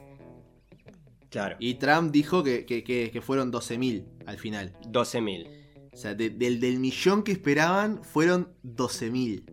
[1.30, 4.74] Claro, Y Trump dijo que, que, que- que fueron 12.000 al final.
[4.88, 5.48] 12.000.
[5.94, 9.44] O sea, de- del, del millón que esperaban, fueron 12.000.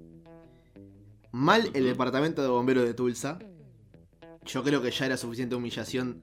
[1.33, 3.39] Mal el departamento de bomberos de Tulsa.
[4.47, 6.23] Yo creo que ya era suficiente humillación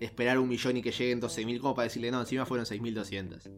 [0.00, 3.50] esperar un millón y que lleguen 12.000 como para decirle, no, encima fueron 6.200.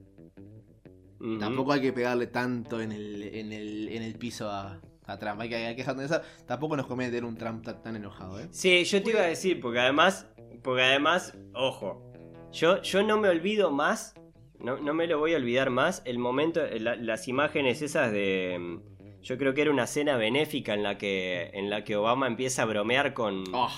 [1.20, 1.38] Ujú.
[1.38, 5.40] Tampoco hay que pegarle tanto en el, en el, en el piso a, a Trump.
[5.40, 6.22] Hay que, hay que dejar de esa.
[6.46, 8.46] Tampoco nos conviene tener un Trump tan, tan enojado, ¿eh?
[8.52, 10.26] Sí, yo te iba a decir, porque además,
[10.62, 12.12] porque además, ojo,
[12.52, 14.14] yo, yo no me olvido más,
[14.58, 18.56] no, no me lo voy a olvidar más, el momento, la- las imágenes esas de,
[18.58, 22.26] mm, yo creo que era una cena benéfica en la que, en la que Obama
[22.26, 23.68] empieza a bromear con, Oh,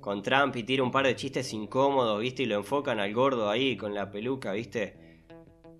[0.00, 3.48] con Trump y tira un par de chistes incómodos, viste, y lo enfocan al gordo
[3.50, 5.09] ahí con la peluca, viste,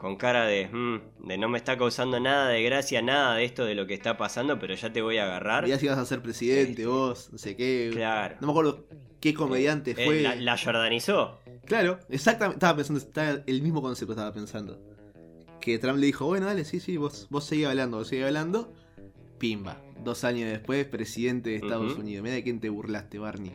[0.00, 3.66] con cara de, mm, de no me está causando nada de gracia, nada de esto
[3.66, 5.66] de lo que está pasando, pero ya te voy a agarrar.
[5.66, 6.86] ya si vas a ser presidente, Este.
[6.86, 7.90] vos, no sé qué.
[7.92, 8.36] Claro.
[8.40, 8.86] No me acuerdo
[9.20, 10.22] qué comediante Eh, fue.
[10.22, 11.38] la, la jordanizó.
[11.66, 12.56] Claro, exactamente.
[12.56, 14.80] Estaba pensando, estaba el mismo concepto estaba pensando.
[15.60, 18.72] Que Trump le dijo, bueno, dale, sí, sí, vos, vos seguí hablando, vos seguí hablando.
[19.38, 19.82] Pimba.
[20.02, 21.98] Dos años después, presidente de Estados.
[21.98, 22.22] Unidos.
[22.22, 23.52] Mira de quién te burlaste, Barney.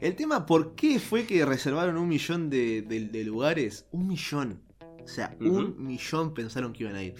[0.00, 3.86] El tema, ¿por qué fue que reservaron un millón de, de- de lugares?
[3.92, 4.62] Un millón.
[5.06, 7.14] O sea, un millón pensaron que iban a ir.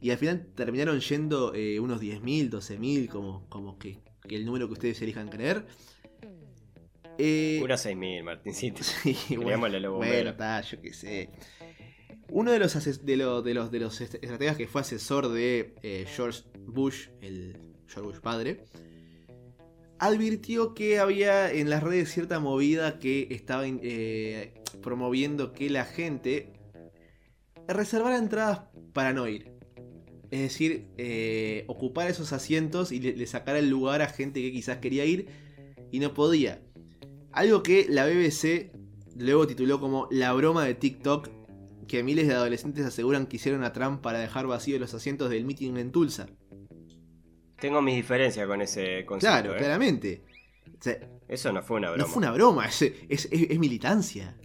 [0.00, 4.66] Y al final terminaron yendo eh, unos 10.000, 12.000, como, como que, que el número
[4.66, 5.66] que ustedes elijan creer.
[7.18, 8.82] Eh, Unos 6.000, Martincito.
[8.82, 11.30] Sí, a los bueno, está, yo qué sé.
[12.28, 15.74] Uno de los, de, lo- de los, de los est- estrategas que fue asesor de
[15.82, 17.56] eh, George Bush, el
[17.86, 18.64] George Bush padre,
[19.98, 26.52] advirtió que había en las redes cierta movida que estaba eh, promoviendo que la gente
[27.68, 29.52] reservara entradas para no ir.
[30.30, 34.50] Es decir, eh, ocupar esos asientos y le, le sacara el lugar a gente que
[34.52, 35.28] quizás quería ir
[35.92, 36.60] y no podía.
[37.32, 38.72] Algo que la BBC
[39.16, 41.28] luego tituló como La broma de TikTok,
[41.86, 45.44] que miles de adolescentes aseguran que hicieron a Trump para dejar vacíos los asientos del
[45.44, 46.26] meeting en Tulsa.
[47.60, 49.32] Tengo mis diferencias con ese concepto.
[49.32, 49.58] Claro, ¿eh?
[49.58, 50.24] claramente.
[50.78, 50.98] O sea,
[51.28, 52.02] Eso no fue una broma.
[52.04, 54.36] no fue una broma, es, es- es- es militancia.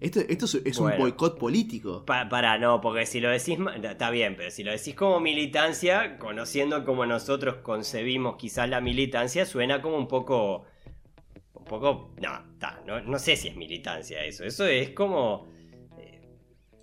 [0.00, 0.98] Esto, esto es, un Bueno.
[1.04, 2.04] boicot político.
[2.04, 3.58] Pa- para, no, porque si lo decís.
[3.82, 9.46] Está bien, pero si lo decís como militancia, conociendo como nosotros concebimos quizás la militancia,
[9.46, 10.64] suena como un poco.
[11.54, 12.14] Un poco.
[12.20, 14.44] No, ta, no, no sé si es militancia eso.
[14.44, 15.48] Eso es como.
[15.98, 16.20] eh,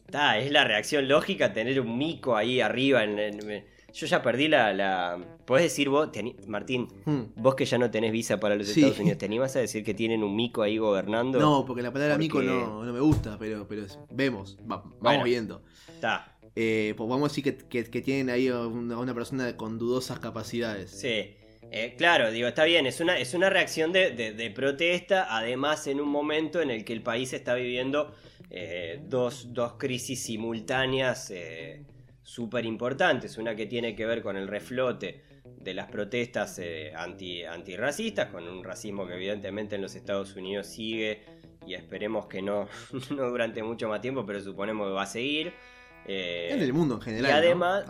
[0.09, 3.03] ta, es la reacción lógica tener un mico ahí arriba.
[3.03, 4.73] En, en- yo ya perdí la.
[4.73, 5.17] la...
[5.45, 7.23] Podés decir vos, ani- Martín, Hmm.
[7.35, 8.79] vos que ya no tenés visa para los Sí.
[8.81, 11.39] Estados Unidos, ¿te animás a decir que tienen un mico ahí gobernando?
[11.39, 14.97] No, porque la palabra Porque- mico no, no me gusta, pero, pero vemos, va- vamos
[14.99, 15.23] Bueno.
[15.23, 15.63] viendo.
[15.87, 16.37] Está.
[16.55, 20.19] Eh, pues vamos a decir que, que- que tienen ahí a una, persona con dudosas
[20.19, 20.91] capacidades.
[20.91, 21.35] Sí,
[21.75, 25.87] Eh, claro, digo, está bien, es una, es una reacción de, de- de protesta, además
[25.87, 28.13] en un momento en el que el país está viviendo
[28.51, 31.83] eh, dos, dos crisis simultáneas eh,
[32.23, 37.43] súper importantes, una que tiene que ver con el reflote de las protestas eh, anti,
[37.43, 41.21] antirracistas, con un racismo que evidentemente en los Estados Unidos sigue
[41.67, 42.67] y esperemos que no,
[43.15, 45.53] no durante mucho más tiempo, pero suponemos que va a seguir.
[46.05, 47.31] Eh, En el mundo en general.
[47.31, 47.85] y además,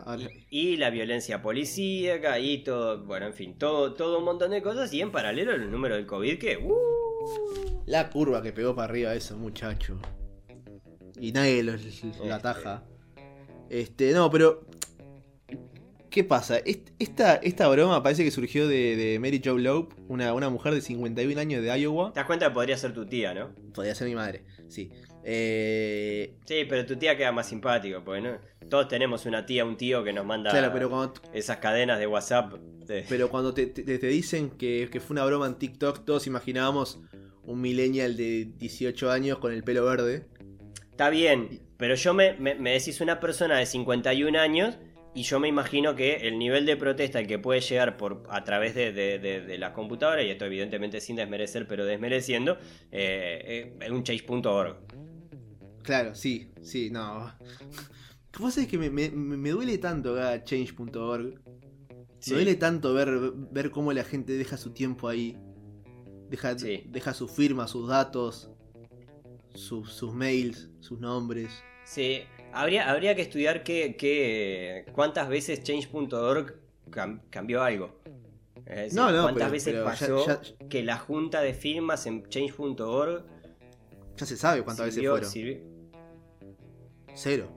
[0.51, 4.61] y, y la violencia policíaca y todo, bueno, en fin, todo, todo un montón de
[4.61, 6.57] cosas y en paralelo el número del COVID que...
[6.57, 9.97] uh, La curva que pegó para arriba eso, muchacho.
[11.19, 11.73] Y nadie lo,
[12.23, 12.83] lo ataja.
[13.73, 14.65] Este, no, pero.
[16.11, 16.59] ¿Qué pasa?
[16.59, 20.75] Est- Esta, esta broma parece que surgió de, de Mary Jo Loeb, una, una mujer
[20.75, 22.13] de 51 años de Iowa.
[22.13, 23.49] Te das cuenta que podría ser tu tía, ¿no?
[23.73, 24.91] Podría ser mi madre, sí.
[25.23, 28.37] Eh, Sí, pero tu tía queda más simpático, porque ¿no?
[28.69, 32.05] todos tenemos una tía, un tío que nos manda claro, pero cuando, esas cadenas de
[32.05, 32.53] WhatsApp.
[32.85, 36.27] de- pero cuando te, te- te dicen que, que fue una broma en TikTok, todos
[36.27, 37.01] imaginábamos
[37.43, 40.27] un millennial de 18 años con el pelo verde.
[40.91, 44.77] Está bien, pero yo me, me, me decís una persona de 51 años
[45.13, 48.73] y yo me imagino que el nivel de protesta que puede llegar por a través
[48.73, 52.57] de, de, de, la computadora, y esto evidentemente sin desmerecer, pero desmereciendo,
[52.89, 54.77] eh, eh, un change.org.
[55.81, 57.33] Claro, sí, sí, no.
[58.33, 60.15] ¿Cómo es que me, me, me duele tanto
[60.45, 61.33] change.org?
[61.35, 63.09] Me duele tanto ver,
[63.51, 65.37] ver cómo la gente deja su tiempo ahí.
[66.29, 68.49] Deja, deja su firma, sus datos,
[69.53, 71.51] sus mails, sus nombres.
[71.85, 76.55] Sí, habría, habría que estudiar que, cuántas veces change.org
[77.29, 77.99] cambió algo.
[78.93, 80.25] no, no, ¿Cuántas veces pasó
[80.69, 83.25] que la junta de firmas en change.org...
[84.15, 85.29] Ya se sabe cuántas veces fueron.
[87.15, 87.49] Cero.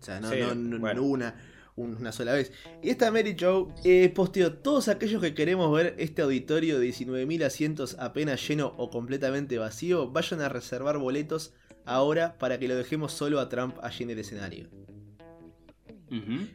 [0.00, 1.34] O sea, no, no, una,
[1.76, 2.52] una sola vez.
[2.82, 7.44] Y esta Mary Joe eh, posteó todos aquellos que queremos ver este auditorio de 19.000
[7.44, 11.54] asientos apenas lleno o completamente vacío, vayan a reservar boletos
[11.88, 14.68] ahora para que lo dejemos solo a Trump allí en el escenario.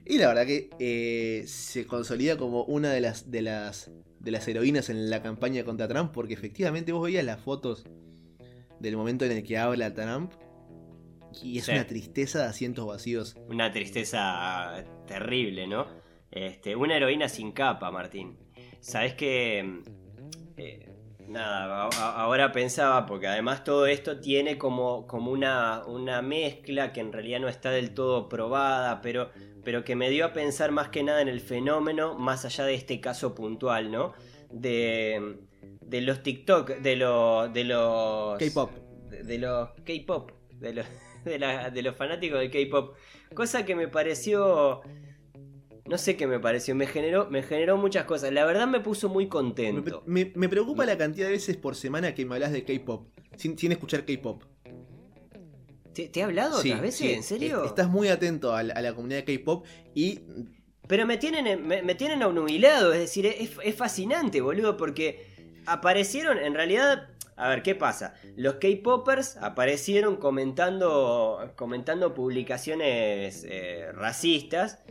[0.06, 4.48] Y la verdad que eh, se consolida como una de las, de, las, de las
[4.48, 7.86] heroínas en la campaña contra Trump, porque efectivamente vos veías las fotos
[8.80, 10.34] del momento en el que habla Trump
[11.42, 13.36] y es una tristeza de asientos vacíos.
[13.48, 15.88] Una tristeza terrible, ¿no?
[16.32, 18.38] Este, una heroína sin capa, Martín.
[18.80, 19.82] Sabes que.
[20.58, 20.90] Eh,
[21.28, 27.12] nada, ahora pensaba, porque además todo esto tiene como, como una, una mezcla que en
[27.12, 29.30] realidad no está del todo probada, pero,
[29.64, 32.76] pero que me dio a pensar más que nada en el fenómeno, más allá de
[32.76, 34.14] este caso puntual, ¿no?
[34.50, 35.38] De,
[35.82, 38.38] de los TikTok, de, lo, de los.
[38.38, 38.72] K-pop.
[39.10, 40.32] De, los K-pop.
[40.54, 40.86] De los,
[41.26, 42.96] de, la, de los fanáticos del K-pop.
[43.34, 44.82] Cosa que me pareció
[45.86, 48.32] no sé qué me pareció, me generó, me generó muchas cosas.
[48.32, 50.04] La verdad me puso muy contento.
[50.06, 54.06] Me, preocupa la cantidad de veces por semana que me hablas de K-pop, sin, escuchar
[54.06, 54.44] K-pop.
[55.94, 57.16] ¿Te, he hablado otras veces?
[57.16, 57.66] ¿En serio?
[57.66, 60.22] Estás muy atento a la, comunidad de K-pop y.
[60.88, 65.26] Pero me tienen, me, tienen es decir, es, es fascinante, boludo, porque
[65.66, 68.16] aparecieron, en realidad, a ver, ¿qué pasa?
[68.36, 74.84] Los K-Poppers aparecieron comentando, comentando publicaciones eh, racistas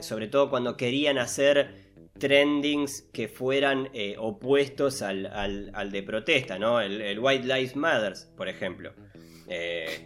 [0.00, 1.86] sobre todo cuando querían hacer
[2.18, 6.80] trendings que fueran eh, opuestos al, de protesta, ¿no?
[6.80, 8.92] El, White Lives Matters, por ejemplo.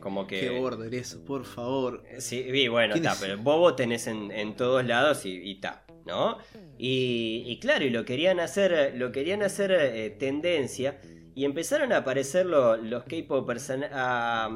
[0.00, 0.40] como que.
[0.40, 2.02] Qué border eso, por favor.
[2.18, 6.38] Sí, bueno, está, pero bobo tenés en, todos lados y está, ¿no?
[6.78, 11.00] Y, claro, y lo querían hacer, lo querían hacer tendencia.
[11.32, 14.50] Y empezaron a aparecer los K-popers a, a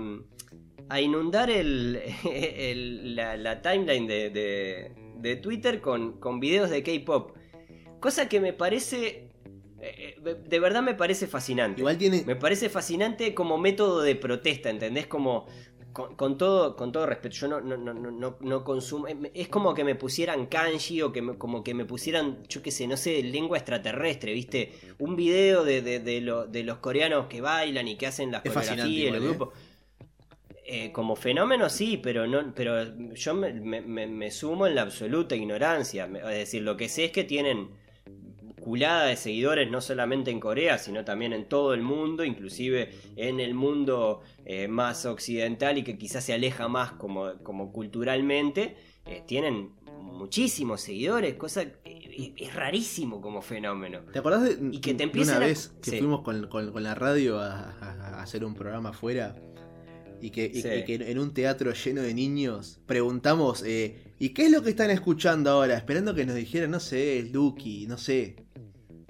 [1.01, 2.01] inundar el,
[3.17, 7.37] la, timeline de, Twitter con, con, videos de K-pop.
[8.01, 9.31] Cosa que me parece.
[9.81, 11.81] Eh, de verdad me parece fascinante.
[11.81, 12.23] Igual tiene.
[12.27, 15.07] Me parece fascinante como método de protesta, ¿entendés?
[15.07, 15.47] Como.
[15.93, 19.07] Con, todo, con todo respeto, yo no, no, no, no, consumo.
[19.33, 22.89] Es como que me pusieran kanji o que como que me pusieran, yo qué sé,
[22.89, 24.73] no sé, lengua extraterrestre, ¿viste?
[24.99, 29.23] Un video de, de, de, los coreanos que bailan y que hacen las coreografías, el
[29.23, 29.53] grupo.
[29.55, 29.74] Eh,
[30.93, 36.07] como fenómeno sí, pero no, pero yo me, sumo en la absoluta ignorancia.
[36.07, 37.69] Es decir, lo que sé es que tienen
[38.65, 43.39] culada de seguidores no solamente en Corea, sino también en todo el mundo, inclusive en
[43.39, 48.75] el mundo eh, más occidental y que quizás se aleja más como, como culturalmente,
[49.05, 54.01] eh, tienen muchísimos seguidores, cosa es rarísimo como fenómeno.
[54.13, 58.47] ¿Te acordás de, y que te una vez que fuimos con, la radio a, hacer
[58.47, 59.37] un programa afuera?
[60.21, 60.51] Y que,
[60.87, 65.51] en un teatro lleno de niños preguntamos, eh, ¿y qué es lo que están escuchando
[65.51, 65.77] ahora?
[65.77, 68.37] Esperando que nos dijeran, no sé, Duki, no sé,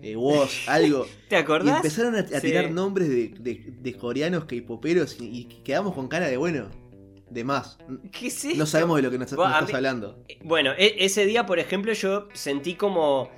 [0.02, 0.16] eh,
[0.66, 1.06] algo.
[1.28, 1.74] ¿Te acordás?
[1.74, 6.68] Y empezaron a, tirar nombres de, coreanos que hipoperos y, quedamos con cara de, bueno,
[7.30, 7.78] de más.
[8.12, 10.24] ¿Qué No sabemos de lo que nos, estás hablando.
[10.42, 13.30] Bueno, e, ese día, por ejemplo, yo sentí como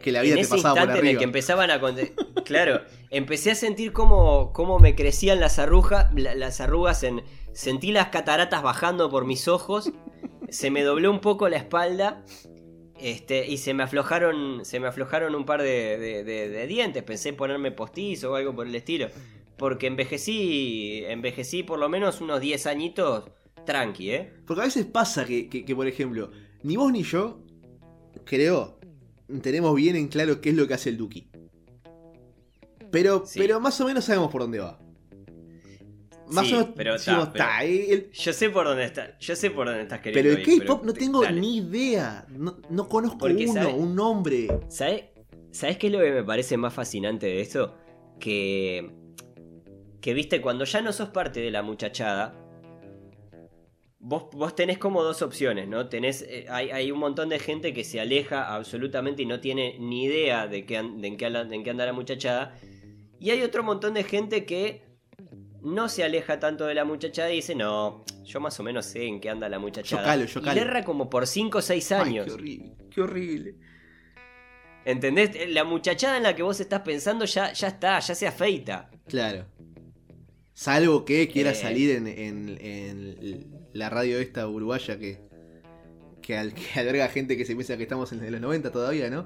[0.00, 0.98] que la vida te pasaba por arriba.
[1.00, 1.80] en el que empezaban a
[2.44, 8.08] claro empecé a sentir cómo, cómo me crecían las arrugas las arrugas en sentí las
[8.08, 9.92] cataratas bajando por mis ojos
[10.48, 12.24] se me dobló un poco la espalda
[12.98, 17.70] este, y se me aflojaron se me aflojaron un par de, dientes pensé en ponerme
[17.70, 19.08] postizo o algo por el estilo
[19.56, 23.30] porque envejecí envejecí por lo menos unos 10 añitos
[23.66, 26.30] tranqui eh porque a veces pasa que, que por ejemplo
[26.62, 27.42] ni vos ni yo
[28.24, 28.79] creo
[29.42, 31.28] tenemos bien en claro qué es lo que hace el Duki.
[32.90, 34.78] Pero, pero más o menos sabemos por dónde va.
[36.28, 37.64] Más o menos pero, está,
[38.12, 39.18] Yo sé por dónde está.
[39.18, 40.36] Yo sé por dónde estás queriendo.
[40.36, 42.26] Pero el K-pop no tengo ni idea.
[42.28, 44.48] No, conozco uno, un nombre.
[44.68, 45.04] ¿sabes,
[45.50, 47.76] ¿Sabes qué es lo que me parece más fascinante de esto?
[48.20, 48.92] que,
[50.00, 52.39] que viste, cuando ya no sos parte de la muchachada,
[54.00, 55.88] vos, vos tenés como dos opciones, ¿no?
[55.88, 59.76] Tenés, eh, hay, hay, un montón de gente que se aleja absolutamente y no tiene
[59.78, 62.56] ni idea de, qué, de en, qué, en qué anda la muchachada.
[63.20, 64.82] Y hay otro montón de gente que
[65.62, 69.06] no se aleja tanto de la muchachada y dice, no, yo más o menos sé
[69.06, 70.02] en qué anda la muchachada.
[70.02, 70.58] Yo calo, yo calo.
[70.58, 72.26] Y erra como por 5 o 6 años.
[72.26, 73.54] Ay, qué horrible, qué horrible.
[74.86, 75.50] ¿Entendés?
[75.50, 78.90] La muchachada en la que vos estás pensando ya, ya está, ya se afeita.
[79.06, 79.44] Claro.
[80.64, 81.54] Salvo que quiera Eh.
[81.54, 85.16] salir en, en- en la radio esta uruguaya que,
[86.20, 89.24] que, al- que alberga gente que se piensa que estamos en los 90 todavía, ¿no?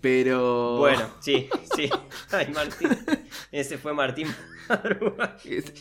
[0.00, 0.76] Pero.
[0.78, 1.90] Bueno, sí, sí.
[2.30, 2.90] Ay, Martín.
[3.50, 4.28] Ese fue Martín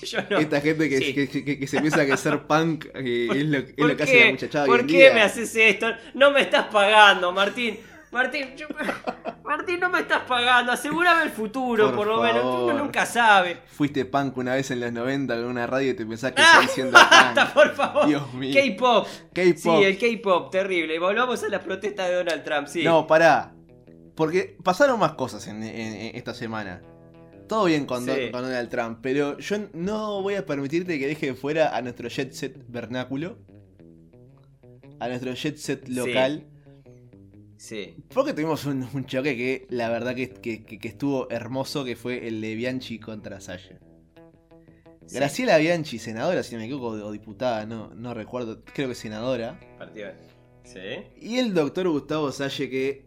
[0.02, 0.40] Yo no.
[0.40, 1.14] Esta gente que, Sí.
[1.14, 4.04] que- que- que se piensa que ser punk eh, es lo, es ¿Por lo que
[4.04, 5.14] hace la muchachada ¿Por hoy en qué día.
[5.14, 5.86] me haces esto?
[6.16, 7.78] No me estás pagando, Martín.
[8.16, 8.68] Martín, yo-
[9.44, 10.72] Martín, no me estás pagando.
[10.72, 12.44] Asegúrame el futuro, por, Por lo menos.
[12.64, 13.58] Uno nunca sabe.
[13.68, 16.62] Fuiste punk una vez en los 90 con una radio y te pensás que Ah,
[16.92, 17.54] basta, punk.
[17.54, 18.08] por favor.
[18.08, 18.54] Dios mío.
[18.56, 19.06] K-pop.
[19.34, 19.58] K-pop.
[19.58, 20.96] Sí, el K-pop, terrible.
[20.96, 22.84] Y volvamos a las protestas de Donald Trump, sí.
[22.84, 23.54] No, pará.
[24.16, 26.82] Porque pasaron más cosas en, en- en esta semana.
[27.50, 28.08] Todo bien con, Sí.
[28.12, 32.08] Don- con Donald Trump, pero yo no voy a permitirte que deje fuera a nuestro
[32.08, 33.38] jet set vernáculo.
[35.00, 36.46] A nuestro jet set local.
[36.48, 36.55] Sí.
[38.14, 42.42] Porque tuvimos un, un choque que la verdad que, que- estuvo hermoso, que fue el
[42.42, 43.80] de Bianchi contra Sasha.
[45.06, 45.16] sí.
[45.16, 49.60] Graciela Bianchi, senadora, si no me equivoco, o diputada, no, no recuerdo, creo que senadora.
[49.78, 50.12] Partido.
[50.64, 50.80] Sí.
[51.22, 53.06] Y el doctor Gustavo Salle que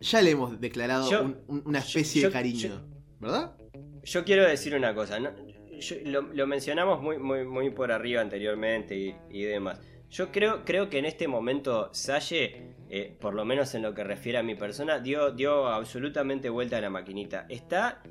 [0.00, 2.82] ya le hemos declarado Yo- un- un- una especie yo- de cariño,
[3.20, 3.56] ¿verdad?
[4.04, 5.18] Yo quiero decir una cosa.
[5.18, 9.78] lo, lo mencionamos muy, muy, muy por arriba anteriormente y, y demás.
[10.08, 14.04] Yo creo, creo que en este momento Salle, eh, por lo menos en lo que
[14.04, 17.46] refiere a mi persona, dio, dio absolutamente vuelta a la maquinita.
[17.48, 18.02] Está,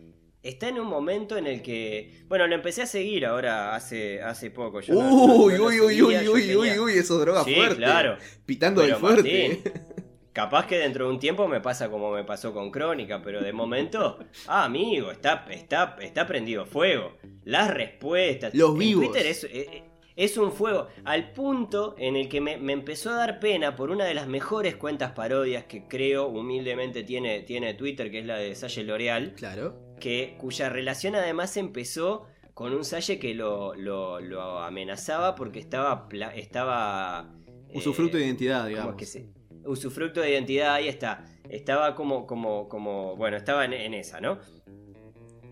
[0.43, 2.23] está en un momento en el que.
[2.27, 4.81] Bueno, lo empecé a seguir ahora hace, hace poco.
[4.81, 7.43] Yo no- no- Uy, no uy, uy, uy, uy, tenía- uy, uy, eso es droga
[7.43, 7.75] Sí, fuerte.
[7.77, 8.17] claro.
[8.45, 9.47] Pitando Pero, del fuerte.
[9.63, 9.73] Martín,
[10.35, 13.53] Capaz que dentro de un tiempo me pasa como me pasó con Crónica, pero de
[13.53, 17.13] momento, ah, amigo, está, está, está prendido fuego.
[17.45, 18.53] Las respuestas.
[18.53, 19.05] Los En vivos.
[19.05, 19.83] Twitter es, eh,
[20.15, 20.87] es un fuego.
[21.03, 24.27] Al punto en el que me, me empezó a dar pena por una de las
[24.27, 29.33] mejores cuentas parodias que creo humildemente tiene, tiene Twitter, que es la de Salle L'Oreal,
[29.35, 29.75] Claro.
[29.99, 36.07] que, cuya relación además empezó con un Salle que lo, lo, lo amenazaba porque estaba.
[36.35, 37.33] estaba
[37.73, 38.91] Usufructo eh, de identidad, ¿Cómo digamos.
[38.93, 41.25] es que se- Usufructo de identidad, ahí está.
[41.49, 44.39] Estaba como, como, como, bueno, estaba en, en esa, ¿no?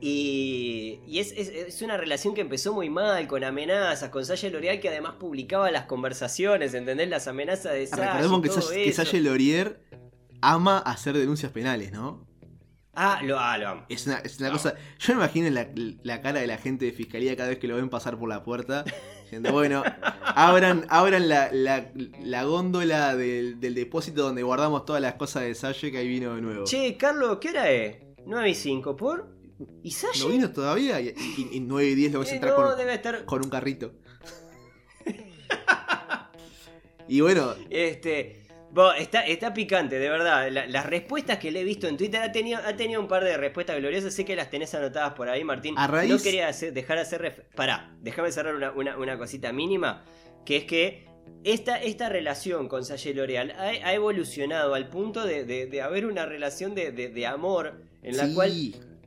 [0.01, 4.49] Y, y es, es- es una relación que empezó muy mal, con amenazas, con Sasha
[4.49, 7.10] L'Oreal que además publicaba las conversaciones, ¿entendés?
[7.10, 8.01] Las amenazas de Sasha.
[8.06, 8.49] Recordemos que,
[8.84, 8.89] que
[10.41, 12.27] ama hacer denuncias penales, ¿no?
[12.95, 13.86] Ah, lo, ah, lo amo.
[13.89, 14.75] Es una, es una cosa.
[14.99, 15.67] Yo me imagino la,
[16.03, 18.43] la cara de la gente de fiscalía cada vez que lo ven pasar por la
[18.43, 18.84] puerta.
[19.23, 19.82] Diciendo, bueno,
[20.23, 21.89] abran, abran la, la-
[22.21, 26.36] la góndola del, del depósito donde guardamos todas las cosas de Salle que ahí vino
[26.36, 26.65] de nuevo.
[26.65, 27.97] Che, Carlos, ¿qué hora es?
[28.27, 29.34] 9 y 5, ¿por?
[29.84, 30.23] ¿Y Sasha?
[30.23, 30.99] ¿No vino todavía?
[31.02, 33.26] Y, y, y 9 y 10 lo vas a Eh, entrar no, con, debe estar...
[33.26, 33.93] con un carrito.
[37.08, 38.43] y bueno, Este,
[38.97, 40.49] está, está picante, de verdad.
[40.49, 43.23] La- las respuestas que le he visto en Twitter ha tenido, ha tenido un par
[43.23, 44.13] de respuestas gloriosas.
[44.13, 45.76] Sé que las tenés anotadas por ahí, Martín.
[45.78, 47.21] A raíz- No quería hacer- dejar de hacer.
[47.21, 50.04] ref- Pará, déjame cerrar una, una- una cosita mínima.
[50.45, 51.06] Que es que
[51.43, 56.06] esta, esta relación con Salle L'Oreal ha, ha evolucionado al punto de, de- de haber
[56.06, 58.52] una relación de, de- de amor en la sí, cual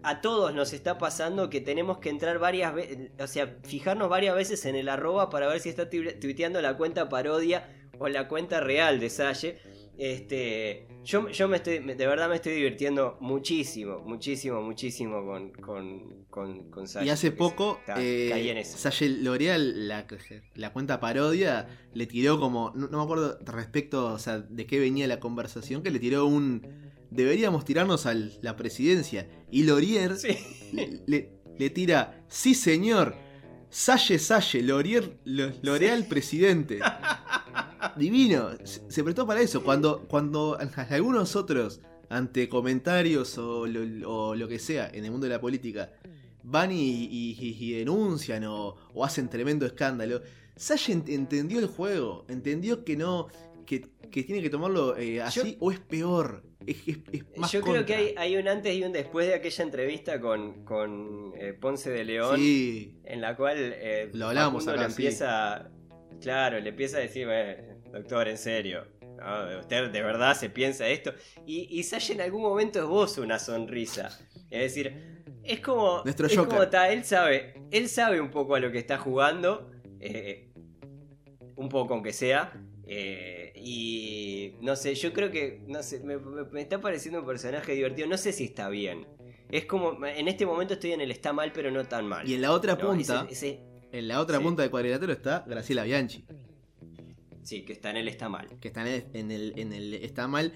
[0.09, 4.35] a todos nos está pasando que tenemos que entrar varias veces, o sea, fijarnos varias
[4.37, 8.29] veces en el arroba para ver si está tu- tuiteando la cuenta parodia o la
[8.29, 9.59] cuenta real de Salle.
[9.99, 16.25] Este, yo, yo me estoy, de verdad me estoy divirtiendo muchísimo, muchísimo, muchísimo con, con,
[16.29, 17.07] con, con Salle.
[17.07, 18.77] Y hace poco, eh, caí en eso.
[18.77, 20.07] Salle L'Oreal, la,
[20.55, 22.73] la cuenta parodia, le tiró como.
[22.75, 26.27] No, no me acuerdo respecto o sea, de qué venía la conversación, que le tiró
[26.27, 26.93] un.
[27.17, 29.27] Deberíamos tirarnos a la presidencia.
[29.51, 30.37] Y L'Oreal Sí.
[30.73, 33.15] le, le- le tira: Sí, señor.
[33.71, 36.79] Salle, Salle, L'Oreal, Lo- L'Oreal presidente.
[37.97, 38.51] Divino.
[38.65, 39.63] Se, se prestó para eso.
[39.65, 40.59] Cuando, cuando
[40.91, 45.41] algunos otros, ante comentarios o lo, o lo que sea en el mundo de la
[45.41, 45.93] política,
[46.43, 50.23] van y, y- y- y denuncian o, o hacen tremendo escándalo.
[50.55, 53.29] Salle ent- entendió el juego, entendió que no,
[54.11, 56.43] que, tiene que tomarlo eh, así o es peor.
[56.67, 59.35] Es, es- es más Yo creo que hay, hay un antes y un después de
[59.35, 62.37] aquella entrevista con, con eh, Ponce de León.
[62.37, 65.03] Sí, en la cual eh, Lo hablábamos Facundo acá, le sí.
[65.03, 65.71] empieza,
[66.21, 68.87] claro, le empieza a decir, "Eh, doctor, en serio,
[69.19, 69.61] ¿no?
[69.61, 71.13] usted de verdad se piensa esto,
[71.47, 74.09] y, y Sasha en algún momento esboza una sonrisa,
[74.51, 76.03] es decir, es como.
[76.05, 76.49] Nuestro es Joker.
[76.53, 77.55] como ta, él sabe.
[77.71, 79.71] Él sabe un poco a lo que está jugando.
[80.01, 80.51] eh,
[81.57, 82.53] un poco aunque sea.
[82.87, 85.61] Eh, y no sé, yo creo que.
[85.67, 88.07] No sé, me, me- me está pareciendo un personaje divertido.
[88.09, 89.07] No sé si está bien.
[89.51, 90.05] Es como.
[90.07, 92.29] En este momento estoy en el está mal, pero no tan mal.
[92.29, 92.81] Y en la otra ¿no?
[92.81, 93.61] punta, Ese- ese-
[93.93, 94.45] en la otra Sí.
[94.45, 96.25] punta del cuadrilátero está Graciela Bianchi,
[97.43, 98.49] sí, que está en el está mal.
[98.61, 100.53] que está en el, en el, en el está mal.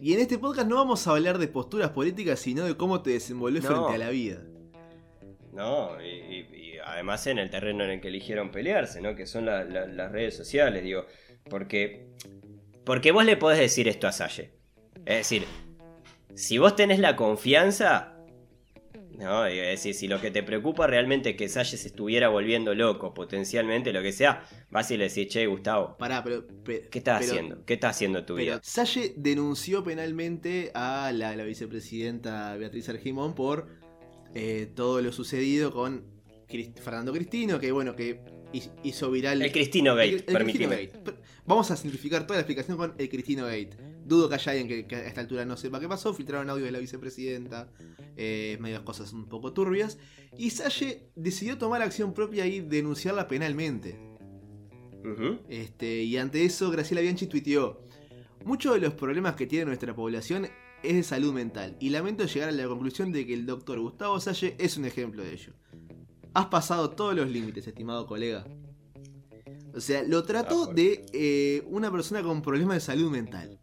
[0.00, 3.10] Y en este podcast no vamos a hablar de posturas políticas, sino de cómo te
[3.10, 3.68] desenvolves No.
[3.70, 4.42] frente a la vida.
[5.52, 9.14] No, y, y- y además en el terreno en el que eligieron pelearse, ¿no?
[9.14, 11.04] Que son la- la- las redes sociales, digo.
[11.48, 12.06] Porque.
[12.84, 14.50] Porque vos le podés decir esto a Salle.
[15.06, 15.44] Es decir,
[16.34, 18.08] si vos tenés la confianza.
[19.18, 22.74] No, es decir, si lo que te preocupa realmente es que Salle se estuviera volviendo
[22.74, 26.44] loco, potencialmente, lo que sea, vas y le decís, che, Gustavo, Pará, pero.
[26.64, 27.64] pe- ¿qué estás pero- haciendo?
[27.64, 28.60] ¿Qué estás haciendo en tu Pero vida?
[28.64, 33.68] Salle denunció penalmente a la, la vicepresidenta Beatriz Argimón por
[34.34, 36.04] eh, todo lo sucedido con
[36.48, 38.18] Crist- Fernando Cristino, que bueno, que
[38.82, 39.40] hizo viral.
[39.42, 40.76] El Cristino Gate, el- el Cristino permitime.
[40.86, 40.98] Gate.
[40.98, 43.70] Per- Vamos a simplificar toda la explicación con el Cristino Gate.
[44.04, 46.14] Dudo que haya alguien que, que a esta altura no sepa qué pasó.
[46.14, 47.68] Filtraron audio de la vicepresidenta,
[48.16, 49.98] eh, medias cosas un poco turbias.
[50.38, 53.98] Y Salle decidió tomar acción propia y denunciarla penalmente.
[55.48, 57.86] Este, y ante eso, Graciela Bianchi tuiteó:
[58.44, 60.46] Muchos de los problemas que tiene nuestra población
[60.84, 64.20] es de salud mental, y lamento llegar a la conclusión de que el doctor Gustavo
[64.20, 65.52] Salle es un ejemplo de ello.
[66.34, 68.44] Has pasado todos los límites, estimado colega.
[69.74, 73.58] O sea, lo trató Ah, de eh, una persona con problemas de salud mental.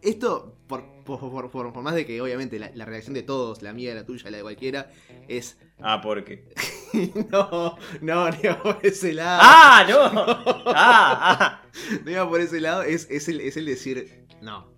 [0.00, 3.60] Esto, por, por, por- por- por más de que obviamente la, la reacción de todos,
[3.62, 4.90] la mía, la tuya, la de cualquiera,
[5.28, 5.58] es.
[5.80, 6.48] Ah, ¿por qué?
[7.30, 9.40] no, no, no iba por ese lado.
[9.42, 9.96] ¡Ah, no!
[10.74, 11.62] ¡Ah, ah!
[12.04, 14.71] No iba por ese lado, es, es, el, es el decir, no.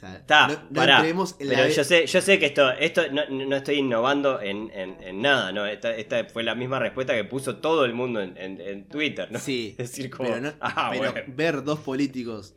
[0.00, 1.02] Sea, no, no pará,
[1.38, 5.20] Pero yo sé, yo sé que esto, esto no, no estoy innovando en, en- en
[5.20, 5.66] nada, ¿no?
[5.66, 9.38] Esta, esta fue la misma respuesta que puso todo el mundo en, en- Twitter, ¿no?
[9.38, 10.30] Sí, Es decir, como.
[10.30, 11.32] pero, ah, pero bueno.
[11.36, 12.54] ver dos políticos...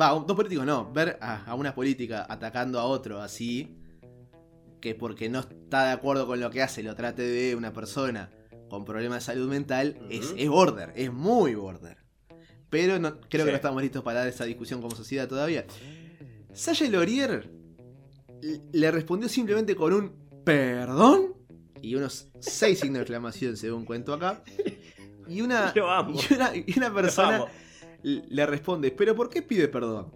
[0.00, 3.76] Va, dos políticos no, ver a, a una política atacando a otro así,
[4.80, 8.30] que porque no está de acuerdo con lo que hace lo trate de una persona
[8.68, 11.98] con problemas de salud mental, es, es border, es muy border.
[12.68, 13.46] Pero no, creo Sí.
[13.46, 15.64] que no estamos listos para dar esa discusión como sociedad todavía.
[16.52, 17.50] Sasha Laurier
[18.72, 20.12] le respondió simplemente con un
[20.44, 21.34] perdón
[21.82, 24.42] y unos seis signos de exclamación según cuento acá.
[25.28, 27.44] Y una, y una, y una persona
[28.02, 30.12] le responde, ¿pero por qué pide perdón?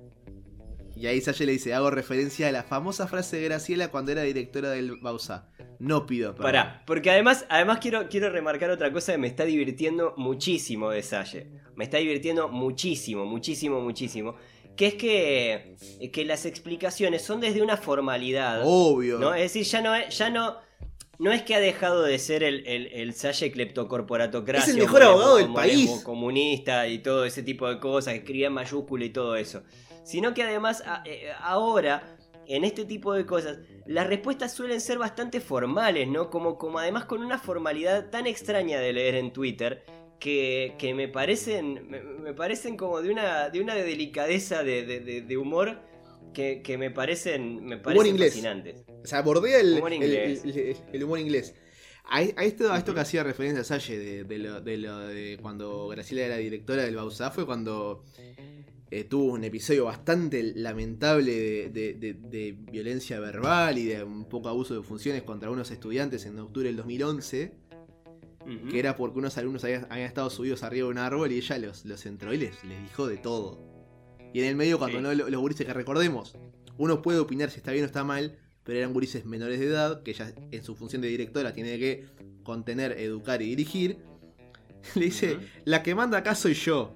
[0.97, 4.23] Y ahí Sasha le dice, hago referencia a la famosa frase de Graciela cuando era
[4.23, 5.49] directora del Bausa.
[5.81, 6.53] No pido perdón.
[6.53, 11.03] Pará, porque además, además quiero, quiero remarcar otra cosa que me está divirtiendo muchísimo de
[11.03, 11.51] Salle.
[11.75, 14.37] Me está divirtiendo muchísimo, muchísimo, muchísimo.
[14.77, 15.77] Que es que,
[16.13, 18.63] que las explicaciones son desde una formalidad.
[18.65, 19.19] Obvio.
[19.19, 19.35] ¿no?
[19.35, 20.57] Es decir, ya no es, ya no,
[21.19, 24.71] no es que ha dejado de ser el, el, el Salle cleptocorporatocracia.
[24.73, 25.91] Es el mejor abogado del país.
[26.03, 29.63] comunista y todo ese tipo de cosas, que escribía en mayúscula y todo eso.
[30.03, 32.17] Sino que además a- eh, ahora,
[32.47, 36.31] en este tipo de cosas, las respuestas suelen ser bastante formales, ¿no?
[36.31, 39.85] Como, como además con una formalidad tan extraña de leer en Twitter.
[40.25, 41.87] Que, que me parecen.
[41.91, 43.51] Me, me parecen como de una.
[43.51, 45.83] de una delicadeza de, de- de- de humor.
[46.33, 47.63] Que, que me parecen.
[47.67, 48.85] me parecen fascinantes.
[49.03, 50.43] O sea, bordea el Humor el- inglés.
[50.45, 51.55] el- el- el humor inglés.
[52.07, 54.99] A, a esto, a esto que hacía referencia a Salle de, de lo, de lo
[55.09, 58.03] de cuando Graciela era directora del Bausá fue cuando
[58.91, 64.27] eh, tuvo un episodio bastante lamentable de, de- de- de violencia verbal y de un
[64.29, 67.53] poco abuso de funciones contra unos estudiantes en octubre del 2011,
[68.71, 71.59] Que era porque unos alumnos habían, habían estado subidos arriba de un árbol y ella
[71.59, 73.59] los, los entró y les, les dijo de todo.
[74.33, 75.03] Y en el medio, cuando Sí.
[75.03, 76.37] no lo- los gurises que recordemos,
[76.77, 80.03] uno puede opinar si está bien o está mal, pero eran gurises menores de edad,
[80.03, 82.07] que ella en su función de directora tiene que
[82.43, 83.99] contener, educar y dirigir.
[84.95, 86.95] Le dice, la que manda acá soy yo.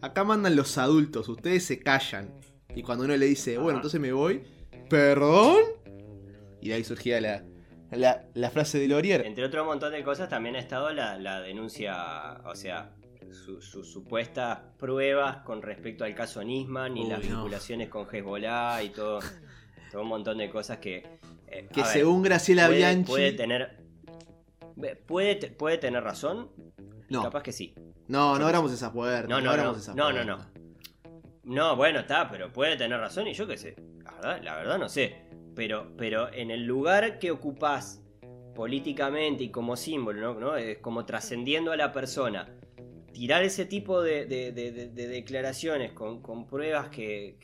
[0.00, 2.30] Acá mandan los adultos, ustedes se callan.
[2.74, 4.42] Y cuando uno le dice, bueno, entonces me voy,
[4.90, 5.56] ¿perdón?
[6.60, 7.42] Y de ahí surgía la,
[7.90, 9.24] la, la frase de Laurier.
[9.26, 12.90] Entre otro montón de cosas también ha estado la, la denuncia, o sea,
[13.32, 17.36] su- sus supuestas pruebas con respecto al caso Nisman y Uy, las no.
[17.36, 19.20] vinculaciones con Hezbollah y todo,
[19.90, 21.18] todo un montón de cosas que...
[21.48, 23.10] eh, Que ver, según Graciela puede, Bianchi...
[23.10, 23.76] puede tener...
[25.06, 26.50] Puede, puede tener razón,
[27.08, 27.74] no, capaz que sí.
[28.08, 29.26] no, no abramos esa puerta.
[29.26, 29.74] No, no, no.
[29.74, 30.50] esa No, no, puerta.
[31.44, 33.74] No, bueno, está, pero puede tener razón y yo qué sé.
[34.04, 35.24] La verdad, la verdad no sé.
[35.56, 38.00] Pero, pero en el lugar que ocupás
[38.54, 40.38] políticamente y como símbolo, ¿no?
[40.40, 40.56] ¿no?
[40.56, 42.52] Es como trascendiendo a la persona.
[43.12, 47.38] tirar ese tipo de, de- de- de- de declaraciones con, pruebas que,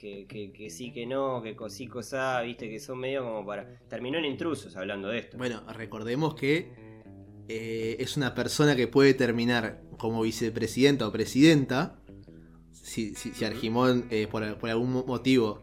[0.52, 3.78] que- sí, que no, que cosí, cosa, viste, que son medio como para.
[3.88, 5.38] Terminó en intrusos hablando de esto.
[5.38, 6.72] Bueno, recordemos que
[7.48, 11.98] eh, es una persona que puede terminar como vicepresidenta o presidenta.
[12.72, 15.62] Si, si, si Argimón, eh, por, algún mo- motivo,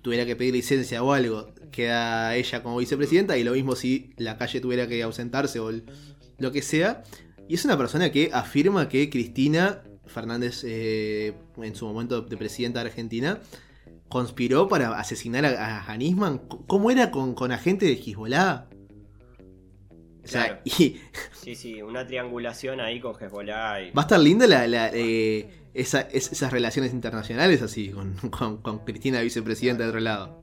[0.00, 3.36] tuviera que pedir licencia o algo, queda ella como vicepresidenta.
[3.38, 5.84] Y lo mismo si la calle tuviera que ausentarse o el-
[6.38, 7.02] lo que sea.
[7.48, 12.80] Y es una persona que afirma que Cristina Fernández, eh, en su momento de presidenta
[12.82, 13.40] de Argentina,
[14.08, 16.38] conspiró para asesinar a, a Nisman.
[16.66, 18.66] ¿Cómo era con, con agente de Hezbollah?
[20.24, 20.60] O sea, Claro.
[20.64, 20.96] y
[21.42, 23.90] Sí, sí, una triangulación ahí con Hezbollah y.
[23.92, 28.58] va a estar linda la, la, eh, esa- es- esas relaciones internacionales así, con, con-
[28.62, 30.42] con Cristina vicepresidenta de otro lado.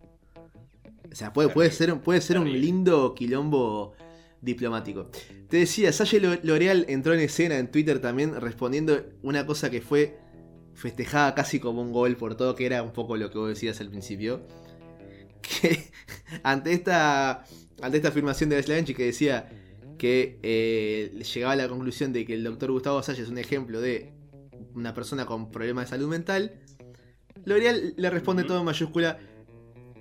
[1.15, 3.93] O sea, puede, puede ser, puede ser un lindo quilombo
[4.41, 5.09] diplomático.
[5.47, 9.79] Te decía, Salle Lo- L'Oreal entró en escena en Twitter también respondiendo una cosa que
[9.79, 10.17] fue
[10.73, 13.79] festejada casi como un gol por todo, que era un poco lo que vos decías
[13.79, 14.41] al principio.
[15.41, 15.85] Que
[16.43, 17.45] ante esta,
[17.81, 19.47] ante esta afirmación de Slavenchi que decía
[19.97, 23.79] que eh, llegaba a la conclusión de que el doctor Gustavo Salle es un ejemplo
[23.79, 24.11] de
[24.73, 26.59] una persona con problemas de salud mental,
[27.45, 29.17] L'Oreal le responde todo en mayúscula,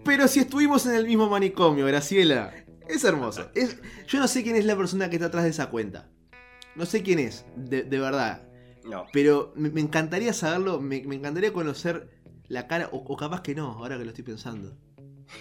[0.05, 2.53] pero si estuvimos en el mismo manicomio, Graciela,
[2.89, 3.51] es hermoso.
[3.55, 6.11] Es, yo no sé quién es la persona que está atrás de esa cuenta.
[6.75, 8.43] No sé quién es, de, de verdad.
[8.85, 9.07] No.
[9.13, 12.11] Pero me, me encantaría saberlo, me, me encantaría conocer
[12.49, 14.77] la cara, o, o capaz que no, ahora que lo estoy pensando.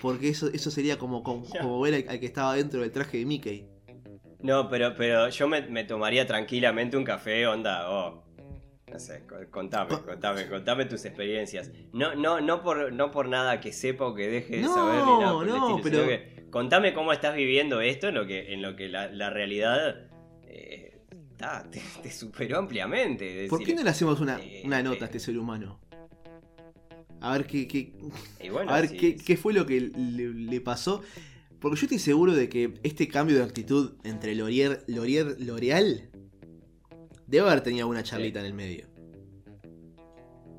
[0.01, 3.17] Porque eso, eso sería como, como, como ver al, al que estaba dentro del traje
[3.17, 3.67] de Mickey.
[4.39, 8.23] No, pero, pero yo me, me tomaría tranquilamente un café, onda, oh.
[8.93, 11.71] No sé, co- contame, Co- contame, contame tus experiencias.
[11.93, 15.03] No, no, no por, no por nada que sepa o que deje de No, saber
[15.03, 18.27] ni nada por el no, estilo, pero- que contame cómo estás viviendo esto en lo
[18.27, 20.11] que, en lo que la, la realidad
[20.43, 20.99] eh,
[21.37, 23.47] ta, te, te superó ampliamente.
[23.49, 25.79] ¿Por qué no le hacemos una, eh, una nota eh, a este ser humano?
[27.19, 27.93] A ver qué, qué,
[28.41, 29.25] y bueno, a ver sí, qué, sí.
[29.25, 31.01] qué fue lo que le, le pasó.
[31.59, 36.09] Porque yo estoy seguro de que este cambio de actitud entre L'Oreal, L'Oreal
[37.27, 38.87] debe haber tenido una charlita en el medio.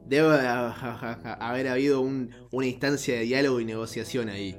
[0.07, 4.57] Debe ha- haber habido un- una instancia de diálogo y negociación ahí.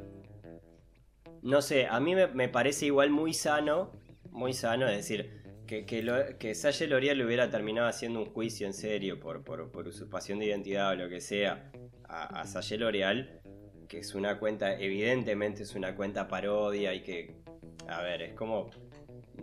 [1.44, 3.92] No sé, a mí me, me parece igual muy sano,
[4.32, 8.26] muy sano, es decir, que, que, lo- que Salle L'Oreal le hubiera terminado haciendo un
[8.26, 11.72] juicio en serio por, por, por usurpación de identidad o lo que sea
[12.06, 13.42] a, a Salle L'Oreal,
[13.88, 17.36] que es una cuenta, evidentemente es una cuenta parodia y que,
[17.88, 18.72] a ver, es como,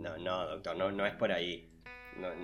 [0.01, 1.69] no, no, doctor, no, no es por ahí.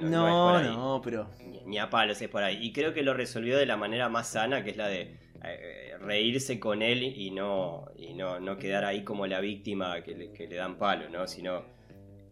[0.02, 1.30] No, no, pero.
[1.46, 2.58] Ni, ni a palos es por ahí.
[2.62, 5.94] Y creo que lo resolvió de la manera más sana, que es la de eh,
[6.00, 10.32] reírse con él y no y no, no quedar ahí como la víctima que le,
[10.32, 11.28] que le dan palo, ¿no?
[11.28, 11.64] Sino,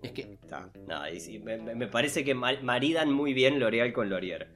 [0.01, 0.37] Es que.
[0.87, 4.47] nada, y me, me- parece que ma- maridan muy bien L'Oreal con L'Oreal.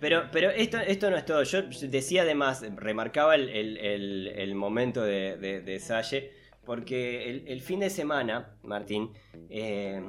[0.00, 1.42] Pero, pero esto, esto no es todo.
[1.42, 6.30] Yo decía además, remarcaba el, el- el- el momento de, de, de Salle,
[6.64, 9.10] porque el, el fin de semana, Martín,
[9.50, 10.00] eh,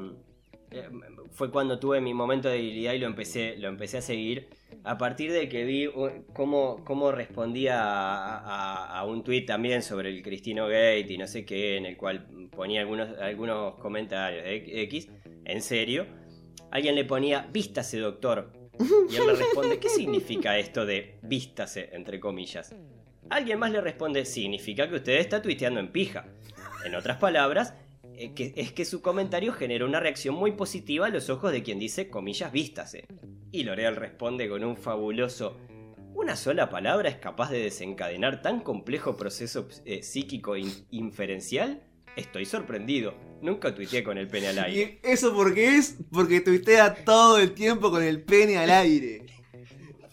[0.71, 0.89] eh,
[1.31, 4.49] fue cuando tuve mi momento de debilidad y lo empecé, lo empecé a seguir.
[4.83, 5.89] A partir de que vi
[6.33, 11.27] cómo, cómo respondía a, a- a un tuit también sobre el Cristino Gate y no
[11.27, 15.09] sé qué, en el cual ponía algunos, algunos comentarios de X,
[15.45, 16.05] en serio.
[16.71, 18.53] Alguien le ponía, vístase doctor.
[19.09, 22.73] Y él le responde, ¿qué significa esto de vístase, entre comillas?
[23.29, 26.25] Alguien más le responde, significa que usted está tuiteando en pija.
[26.85, 27.73] En otras palabras,
[28.19, 31.63] eh, que, es que su comentario genera una reacción muy positiva a los ojos de
[31.63, 33.05] quien dice, comillas, vístase.
[33.51, 35.57] Y L'Oreal responde con un fabuloso,
[36.13, 41.81] ¿una sola palabra es capaz de desencadenar tan complejo proceso eh, psíquico in- inferencial?
[42.15, 43.13] Estoy sorprendido.
[43.41, 44.99] Nunca tuiteé con el pene al aire.
[45.01, 45.95] ¿Y eso por qué es?
[46.11, 49.25] Porque tuitea todo el tiempo con el pene al aire.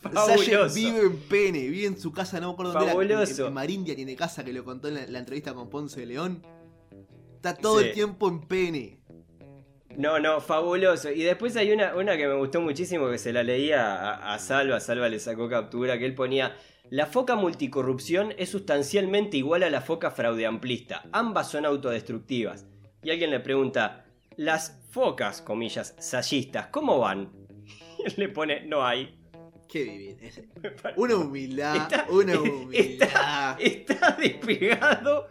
[0.01, 0.73] Fabuloso.
[0.75, 2.93] vive en pene, vive en su casa, no me acuerdo dónde era.
[2.95, 3.43] Fabuloso.
[3.43, 6.07] En, en Marindia tiene casa que lo contó en la, la entrevista con Ponce de
[6.07, 6.43] León.
[7.51, 7.87] Está todo Sí.
[7.89, 9.01] el tiempo en pene.
[9.97, 11.11] No, no, fabuloso.
[11.11, 14.39] Y después hay una, una que me gustó muchísimo que se la leía a, a
[14.39, 16.55] Salva, Salva le sacó captura, que él ponía,
[16.91, 22.67] la foca multicorrupción es sustancialmente igual a la foca fraudeamplista, ambas son autodestructivas.
[23.03, 24.05] Y alguien le pregunta,
[24.37, 27.31] las focas, comillas, sayistas, ¿cómo van?
[27.99, 29.19] Y él le pone, no hay.
[29.67, 30.17] Qué divino.
[30.97, 33.57] Una humildad, Está- una humildad.
[33.59, 35.29] Está despegado.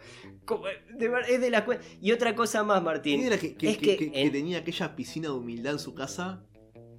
[0.98, 3.20] De es de Y otra cosa más, Martín.
[3.20, 5.72] ¿Quién era que, que- es que- que que- que en- tenía aquella piscina de humildad
[5.74, 6.42] en su casa?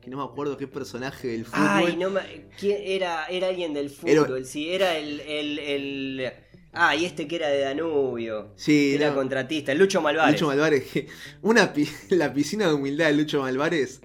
[0.01, 1.61] Que no me acuerdo qué personaje del fútbol.
[1.67, 2.21] Ay, no me...
[2.59, 3.25] ¿quién era?
[3.25, 6.31] Era alguien del Era- fútbol, sí, era el, el, el...
[6.71, 8.53] Ah, y este que era de Danubio.
[8.55, 9.15] Sí, era no.
[9.15, 10.33] contratista, el Lucho Malvares.
[10.33, 10.83] Lucho Malvares.
[11.41, 14.01] Una pi- la piscina de humildad de Lucho Malvares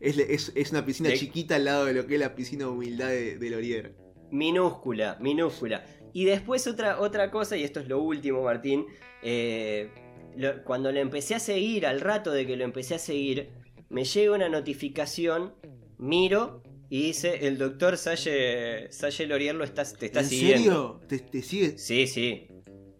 [0.00, 2.68] Es, es- es una piscina De- chiquita al lado de lo que es la piscina
[2.68, 3.94] humildad de, de Lorier.
[4.30, 5.84] Minúscula, minúscula.
[6.12, 8.86] Y después otra, otra cosa, y esto es lo último, Martín.
[9.22, 9.88] eh,
[10.36, 13.50] lo- cuando lo empecé a seguir, al rato de que lo empecé a seguir,
[13.88, 15.54] me llega una notificación,
[15.98, 21.00] miro y dice, el doctor Salle, Salle Lorier lo está, te está ¿En siguiendo.
[21.00, 21.00] serio?
[21.08, 21.78] ¿Te, te sigue?
[21.78, 22.48] Sí, sí.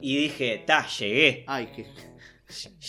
[0.01, 1.45] Y dije, ta, llegué.
[1.49, 1.87] Ay, que.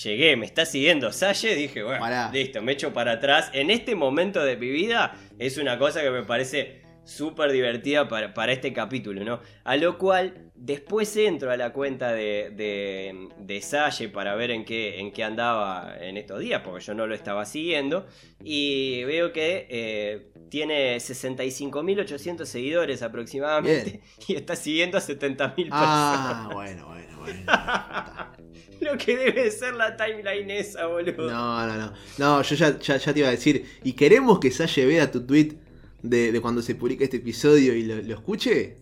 [0.04, 2.30] Llegué, me está siguiendo Salle, dije, bueno, Pará.
[2.34, 3.50] listo, me echo para atrás.
[3.54, 8.34] En este momento de mi vida es una cosa que me parece súper divertida para,
[8.34, 9.40] para este capítulo, ¿no?
[9.64, 14.64] A lo cual después entro a la cuenta de, de, de Salle para ver en
[14.64, 18.08] qué, en qué andaba en estos días, porque yo no lo estaba siguiendo,
[18.44, 25.72] y veo que eh, tiene 65.800 seguidores aproximadamente y está siguiendo a 70.000 personas.
[25.72, 28.34] Ah, bueno, bueno, bueno.
[28.80, 31.30] Lo que debe ser la timeline esa, boludo.
[31.30, 31.94] No, no, no.
[32.18, 33.66] No, yo ya, ya, ya te iba a decir.
[33.84, 35.63] ¿Y queremos que Salle vea tu tweet
[36.04, 38.78] de, de cuando se publica este episodio y lo, lo escuche?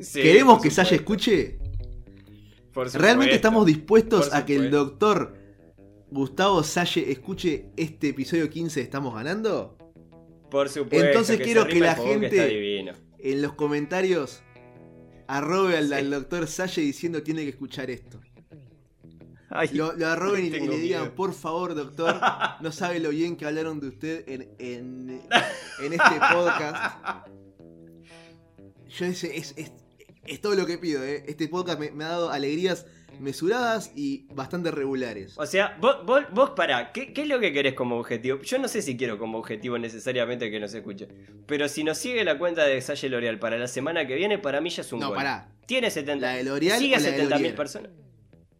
[0.00, 1.58] Sí, ¿Queremos que Salle supuesto, escuche?
[2.98, 5.34] ¿Realmente estamos dispuestos a que el doctor
[6.10, 9.76] Gustavo Salle escuche este episodio 15 de Estamos Ganando?
[10.50, 11.06] Por supuesto.
[11.06, 12.92] Entonces quiero que la gente-.
[13.18, 14.42] En los comentarios,
[15.26, 15.94] arrobe al, Sí.
[15.94, 18.20] al doctor Salle diciendo tiene que escuchar esto.
[19.48, 21.14] Ay, Lo, lo arroben y, le digan, miedo.
[21.14, 22.18] por favor, doctor,
[22.60, 25.22] no sabe lo bien que hablaron de usted en, en,
[25.82, 27.26] en este podcast.
[28.88, 29.72] Yo ese, es, es,
[30.24, 31.24] es todo lo que pido, ¿eh?
[31.26, 32.86] Este podcast me, me ha dado alegrías
[33.20, 35.34] mesuradas y bastante regulares.
[35.38, 38.40] O sea, vos, vos, vos pará, ¿qué, qué es lo que querés como objetivo?
[38.42, 41.08] Yo no sé si quiero como objetivo necesariamente que nos escuche.
[41.46, 44.60] Pero si nos sigue la cuenta de Salle L'Oreal para la semana que viene, para
[44.60, 45.16] mí ya es un No, gol.
[45.16, 46.26] pará, Tiene 70.
[46.26, 47.54] ¿La de L'Oreal Sigue o a la de 70.000 L'Oreal?
[47.54, 47.90] personas.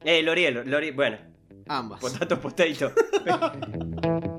[0.09, 1.17] Eh, L'Oreal, L'Oreal, bueno,
[1.67, 2.01] ambas.
[2.01, 2.93] potato, potato.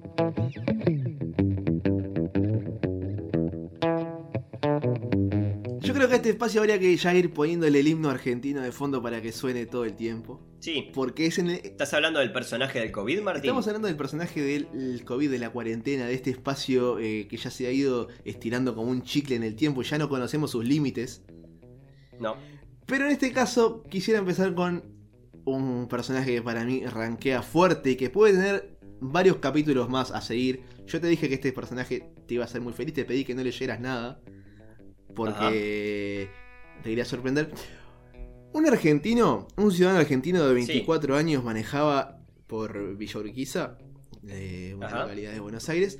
[5.81, 8.71] Yo creo que a este espacio habría que ya ir poniéndole el himno argentino de
[8.71, 10.41] fondo para que suene todo el tiempo.
[10.59, 10.89] sí.
[10.93, 13.43] Porque es en el, ¿Estás hablando del personaje del COVID, Martín?
[13.43, 17.35] Estamos hablando del personaje del el COVID, de la cuarentena, de este espacio eh, que
[17.37, 20.51] ya se ha ido estirando como un chicle en el tiempo y ya no conocemos
[20.51, 21.23] sus límites.
[22.21, 22.37] No.
[22.85, 24.96] Pero en este caso quisiera empezar con
[25.47, 30.21] un personaje que para mí rankea fuerte y que puede tener varios capítulos más a
[30.21, 30.63] seguir.
[30.85, 33.33] Yo te dije que este personaje te iba a hacer muy feliz, te pedí que
[33.33, 34.19] no leyeras nada.
[35.15, 36.29] Porque
[36.83, 37.51] te quería sorprender.
[38.53, 43.77] Un argentino, un ciudadano argentino de 24 años manejaba por Villa Urquiza,
[44.21, 45.01] de una Ajá.
[45.01, 45.99] localidad de Buenos Aires.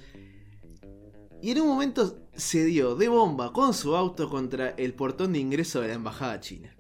[1.41, 5.39] Y en un momento se dio de bomba con su auto contra el portón de
[5.39, 6.76] ingreso de la embajada china.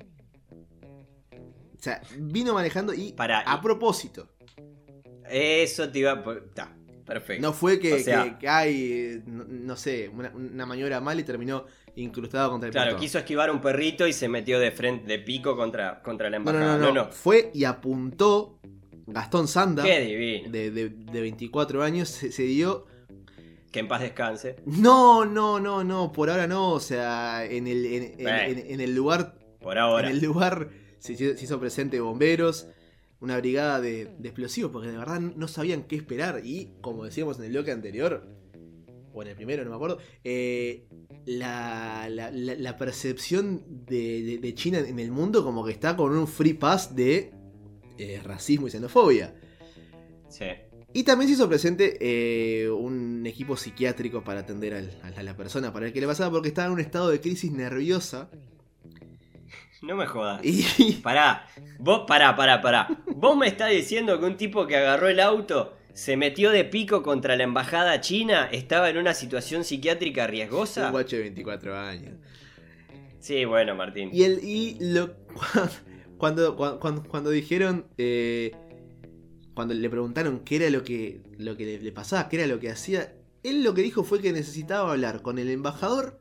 [1.87, 4.27] O sea, vino manejando y Pará, a propósito.
[5.29, 6.33] Eso te iba a...
[6.33, 6.75] Está,
[7.05, 7.41] perfecto.
[7.41, 11.17] No fue que, O sea- que- que hay, no, no sé, una, una maniobra mal
[11.19, 11.65] y terminó
[11.95, 15.55] incrustado contra el Claro, quiso esquivar un perrito y se metió de frente, de pico
[15.55, 16.77] contra, contra la No, embajada.
[16.77, 18.59] no, no, no, Fue y apuntó
[19.05, 20.49] Gastón Sanda, Qué divino.
[20.51, 22.85] de, de- de 24 años, se, se dio...
[23.71, 24.57] Que en paz descanse.
[24.65, 28.39] No, no, no, no, por ahora no, o sea, en el, en, en- Bueno.
[28.43, 30.09] en- en el lugar Por ahora.
[30.09, 30.69] En el lugar
[30.99, 32.67] se, hizo- se hizo presente bomberos,
[33.19, 36.41] una brigada de, de explosivos, porque de verdad no sabían qué esperar.
[36.45, 38.27] Y como decíamos en el bloque anterior,
[39.13, 40.85] o en el primero, no me acuerdo, eh,
[41.25, 45.95] la, la- la- la percepción de, de- de China en el mundo como que está
[45.97, 47.31] con un free pass de
[47.97, 49.33] eh, racismo y xenofobia.
[50.29, 50.45] Sí.
[50.93, 55.73] Y también se hizo presente eh, un equipo psiquiátrico para atender al- a la persona,
[55.73, 58.29] para el que le pasaba, porque estaba en un estado de crisis nerviosa.
[59.87, 60.41] No me jodas.
[60.43, 60.63] Y,
[61.03, 61.47] Pará.
[61.79, 62.89] Vos, pará, pará, pará.
[63.15, 67.03] Vos me estás diciendo que un tipo que agarró el auto, se metió de pico
[67.03, 70.91] contra la embajada china, estaba en una situación psiquiátrica un riesgosa.
[70.91, 72.15] guacho de 24 años.
[73.19, 74.09] Sí, bueno, Martín.
[74.11, 75.15] Y, el, y lo,
[76.17, 78.51] cuando, cuando, cuando, cuando dijeron, eh,
[79.53, 82.59] cuando le preguntaron qué era lo que, lo que le, le pasaba, qué era lo
[82.59, 83.13] que hacía,
[83.43, 86.19] él lo que dijo fue que necesitaba hablar con el embajador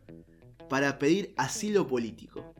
[0.68, 2.55] para pedir asilo político.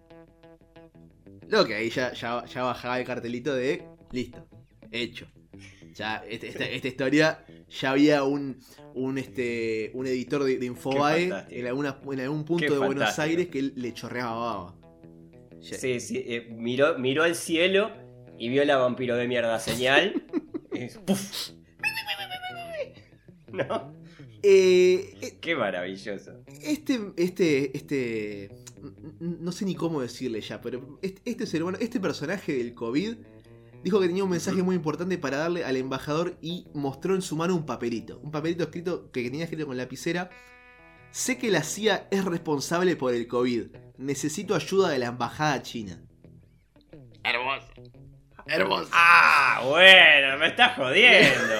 [1.48, 3.82] Lo que ahí ya, ya, ya bajaba el cartelito de
[4.12, 4.46] listo,
[4.90, 5.26] hecho.
[5.94, 8.58] Ya, este- esta, esta historia ya había un,
[8.94, 13.18] un, este, un editor de, de Infobae en, alguna, en algún punto Qué de Buenos.
[13.18, 14.74] Aires que él le chorreaba baba.
[15.60, 16.22] Ya- Sí, sí.
[16.26, 17.90] eh, miró, miró al cielo
[18.38, 20.22] y vio la vampiro de mierda señal.
[20.72, 21.50] y ¡puf!
[23.52, 23.92] No,
[24.42, 26.32] Eh, eh, qué maravilloso.
[26.62, 28.50] este, este, este,
[29.20, 33.16] no sé ni cómo decirle ya, pero este, este ser humano, este personaje del COVID,
[33.82, 37.36] dijo que tenía un mensaje muy importante para darle al embajador y mostró en su
[37.36, 38.18] mano un papelito.
[38.20, 40.30] Un papelito escrito que tenía escrito con lapicera.
[41.10, 43.68] Sé que la CIA es responsable por el COVID.
[43.98, 46.02] Necesito ayuda de la embajada china.
[47.22, 47.72] Hermoso.
[48.46, 48.90] Hermoso.
[48.92, 51.54] Ah, bueno, me estás jodiendo.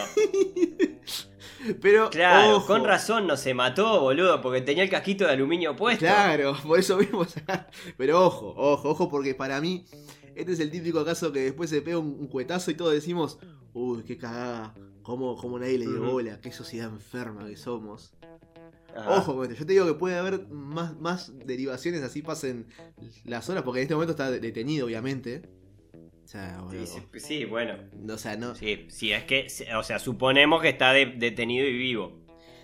[1.80, 5.76] Pero, Claro, ojo, con razón no se mató, boludo, porque tenía el casquito de aluminio
[5.76, 6.04] puesto.
[6.04, 7.26] Claro, por eso mismo.
[7.96, 9.84] Pero ojo, ojo, ojo, porque para mí
[10.34, 13.38] este es el típico caso que después se pega un, un cuetazo y todos decimos,
[13.72, 18.12] uy, qué cagada, cómo, cómo nadie le dio bola, qué sociedad enferma que somos.
[18.94, 19.18] Ajá.
[19.18, 22.66] Ojo con esto, yo te digo que puede haber más, más derivaciones así pasen
[23.24, 25.42] las horas, porque en este momento está detenido, obviamente.
[26.26, 27.74] O sea, Sí, bueno, sí, sí, bueno.
[28.12, 28.56] o sea, no.
[28.56, 29.46] Sí, sí, es que,
[29.76, 32.18] o sea, suponemos que está de- detenido y vivo.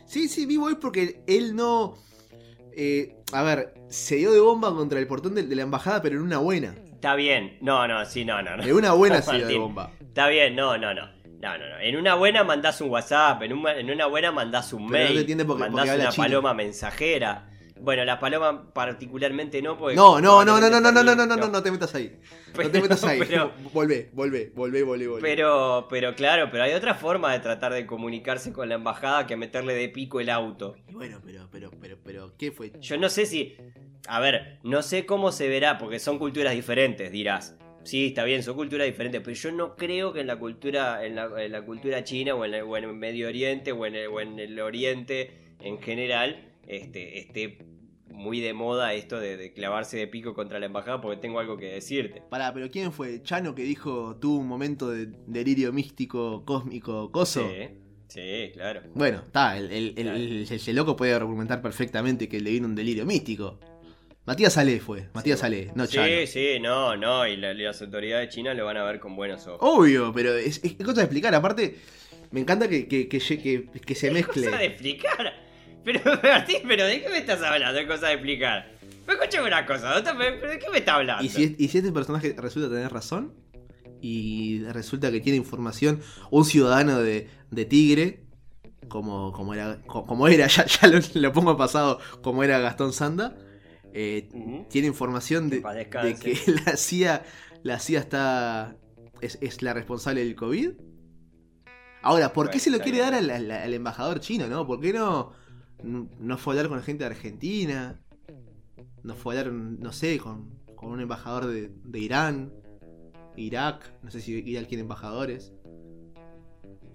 [0.04, 1.96] Sí, sí, vivo es porque él no.
[2.76, 6.16] eh, a ver, se dio de bomba contra el portón de, de la embajada, pero
[6.16, 6.74] en una buena.
[6.92, 7.56] Está bien.
[7.60, 8.56] No, no, sí, no, no.
[8.56, 8.64] no.
[8.64, 9.92] En una buena se dio de bomba.
[10.00, 11.06] Está bien, no, no, no.
[11.40, 11.78] No, no, no.
[11.80, 15.04] En una buena mandás un WhatsApp, en, un- en una buena mandás un Pero no
[15.04, 16.24] mail, te entiende porque- mandás porque una chino.
[16.26, 17.48] paloma mensajera.
[17.82, 19.96] Bueno, la paloma particularmente no, porque...
[19.96, 22.16] No, no, no, no, no, no, no, no, no, no, no, no te metas ahí.
[22.48, 23.18] No te Pero- metas ahí.
[23.18, 25.20] pero- Volvé, volvé, volvé, volvé, volvé.
[25.22, 29.36] Pero, pero claro, pero hay otra forma de tratar de comunicarse con la embajada que
[29.36, 30.76] meterle de pico el auto.
[30.88, 32.70] Y bueno, pero, pero, pero, pero, ¿qué fue?
[32.80, 33.56] Yo no sé si.
[34.06, 37.56] A ver, no sé cómo se verá, porque son culturas diferentes, dirás.
[37.84, 41.16] Sí, está bien, son culturas diferentes, pero yo no creo que en la cultura, en
[41.16, 43.96] la, en la cultura china, o en, el, o en el Medio Oriente, o en
[43.96, 47.58] el, o en el Oriente en general, este, esté
[48.12, 51.56] muy de moda esto de, de clavarse de pico contra la embajada, porque tengo algo
[51.56, 52.22] que decirte.
[52.30, 53.22] Pará, pero ¿quién fue?
[53.22, 57.48] Chano que dijo tuvo un momento de delirio místico, cósmico, coso.
[57.48, 57.68] Sí,
[58.08, 58.82] sí, claro.
[58.94, 60.16] Bueno, está, el, el, el- Claro.
[60.18, 63.58] el- ese loco puede argumentar perfectamente que le vino un delirio místico.
[64.24, 66.06] Matías Salé fue, Matías Sí, Salé, no Chano.
[66.06, 69.46] Sí, sí, no, no, y la- las autoridades chinas lo van a ver con buenos
[69.48, 69.58] ojos.
[69.60, 71.34] Obvio, pero es, es cosa de explicar.
[71.34, 71.76] Aparte,
[72.30, 74.44] me encanta que, que, que, que- se mezcle.
[74.44, 75.41] cosa de explicar?
[75.84, 77.78] Pero, Martín, ¿pero de qué me estás hablando?
[77.78, 78.70] De cosa de explicar.
[79.06, 81.24] Pero escúchame una cosa, ¿no te- pero ¿de qué me estás hablando?
[81.24, 83.34] Y si, y si este personaje resulta tener razón,
[84.00, 88.24] y resulta que tiene información, un ciudadano de, de Tigre,
[88.88, 92.92] como, como era, co- como era ya, ya lo, lo pongo pasado, como era Gastón
[92.92, 93.36] Sanda,
[93.92, 94.28] eh,
[94.70, 95.62] tiene información de,
[96.20, 97.22] Que de la CIA,
[97.62, 98.76] la CIA está,
[99.20, 100.70] es, es la responsable del COVID.
[102.02, 103.10] Ahora, ¿por qué Bueno, se lo quiere bien.
[103.10, 104.66] dar al, al- al embajador chino, no?
[104.66, 105.32] ¿Por qué no,
[105.82, 108.00] no fue a hablar con la gente de Argentina?
[109.02, 112.52] No fue a hablar, no sé, con, con un embajador de, de Irán,
[113.36, 115.52] Irak, no sé si Irak quiere embajadores.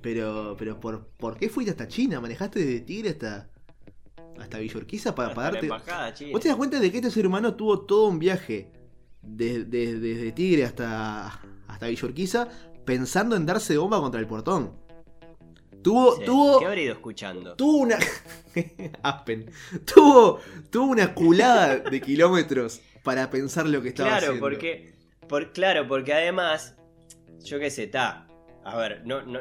[0.02, 2.22] Pero, pero ¿por, ¿por qué fuiste hasta China?
[2.22, 3.50] ¿Manejaste desde Tigre hasta,
[4.40, 5.68] hasta Villorquiza para pagarte?
[6.32, 8.72] ¿Vos te das cuenta de que este ser humano tuvo todo un viaje
[9.22, 12.48] de- de- desde Tigre hasta, hasta Villorquiza
[12.86, 14.72] pensando en darse bomba contra el portón?
[15.88, 17.56] Tuvo, Sí, tuvo, ¿Qué habré ido escuchando?
[17.56, 17.98] tuvo una.
[19.04, 19.50] Aspen.
[19.86, 24.42] Tuvo, tuvo una culada de kilómetros para pensar lo que estaba Claro, haciendo.
[24.42, 24.94] porque.
[25.30, 26.76] Por, claro, porque además.
[27.44, 28.28] Yo qué sé, está.
[28.66, 29.40] A ver, no, no.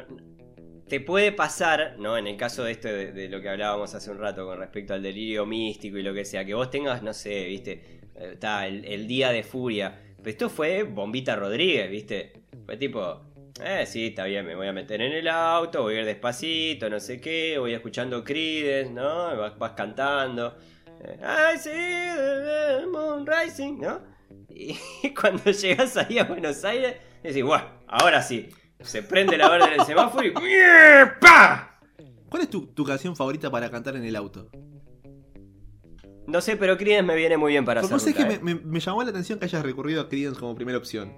[0.87, 2.17] Te puede pasar, ¿no?
[2.17, 4.93] En el caso de esto de, de lo que hablábamos hace un rato con respecto
[4.93, 8.85] al delirio místico y lo que sea, que vos tengas, no sé, viste, está el,
[8.85, 10.01] el día de furia.
[10.17, 12.31] Pero esto fue Bombita Rodríguez, viste.
[12.65, 13.21] Fue tipo,
[13.63, 16.89] eh, sí, está bien, me voy a meter en el auto, voy a ir despacito,
[16.89, 19.35] no sé qué, voy escuchando Creedence, ¿no?
[19.37, 20.55] Vas, vas cantando.
[21.03, 21.19] eh,
[21.53, 24.01] I see the moon rising, ¿no?
[24.49, 24.75] Y
[25.19, 28.49] cuando llegas ahí a Buenos Aires, decís, bueno, ahora sí.
[28.81, 30.31] Se prende la verde en el semáforo y
[31.19, 31.79] ¡pa!
[32.29, 34.49] ¿Cuál es tu, tu canción favorita para cantar en el auto?
[36.27, 38.45] No sé, pero Creedence me viene muy bien para Porque hacer vos sabés que ruta,
[38.45, 41.11] me, me- me llamó la atención que hayas recurrido a Creedence como primera opción.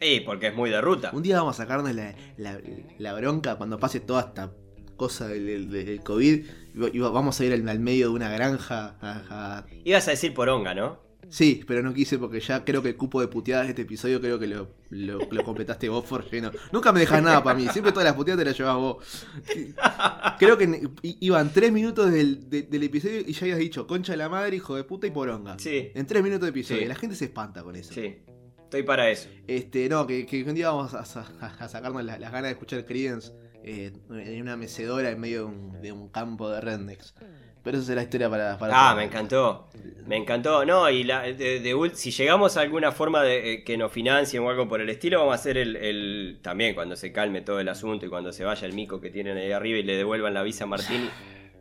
[0.00, 1.10] Y porque es muy de ruta.
[1.14, 2.60] Un día vamos a sacarnos la, la-
[2.98, 4.52] la bronca cuando pase toda esta
[4.96, 6.44] cosa del, del- del COVID
[6.92, 9.24] y vamos a ir al, al medio de una granja a-
[9.58, 11.04] a Ibas a decir poronga, ¿no?
[11.28, 14.20] Sí, pero no quise porque ya creo que el cupo de puteadas de este episodio
[14.20, 16.40] creo que lo, lo, lo completaste vos, Forge.
[16.40, 19.26] No, nunca me dejas nada para mí, siempre todas las puteadas te las llevas vos.
[20.38, 24.18] Creo que iban tres minutos del, de- del episodio y ya habías dicho concha de
[24.18, 25.58] la madre, hijo de puta y poronga.
[25.58, 26.82] Sí, En tres minutos de episodio.
[26.82, 26.86] Sí.
[26.86, 27.92] La gente se espanta con eso.
[27.92, 28.16] sí.
[28.66, 29.28] Estoy para eso.
[29.46, 32.50] Este, no, que, que un día vamos a, sa- a sacarnos la- las ganas de
[32.52, 33.32] escuchar Creedence
[33.64, 37.14] eh, en una mecedora en medio de un, de un campo de Rendex.
[37.62, 38.58] Pero esa es la historia para.
[38.58, 39.68] para Ah, me encantó.
[40.06, 40.64] Me encantó.
[40.64, 44.42] No, y la, de, de si llegamos a alguna forma de eh, que nos financien
[44.44, 47.58] o algo por el estilo, vamos a hacer el, el- También cuando se calme todo
[47.60, 50.34] el asunto y cuando se vaya el mico que tienen ahí arriba y le devuelvan
[50.34, 51.08] la visa a Martín.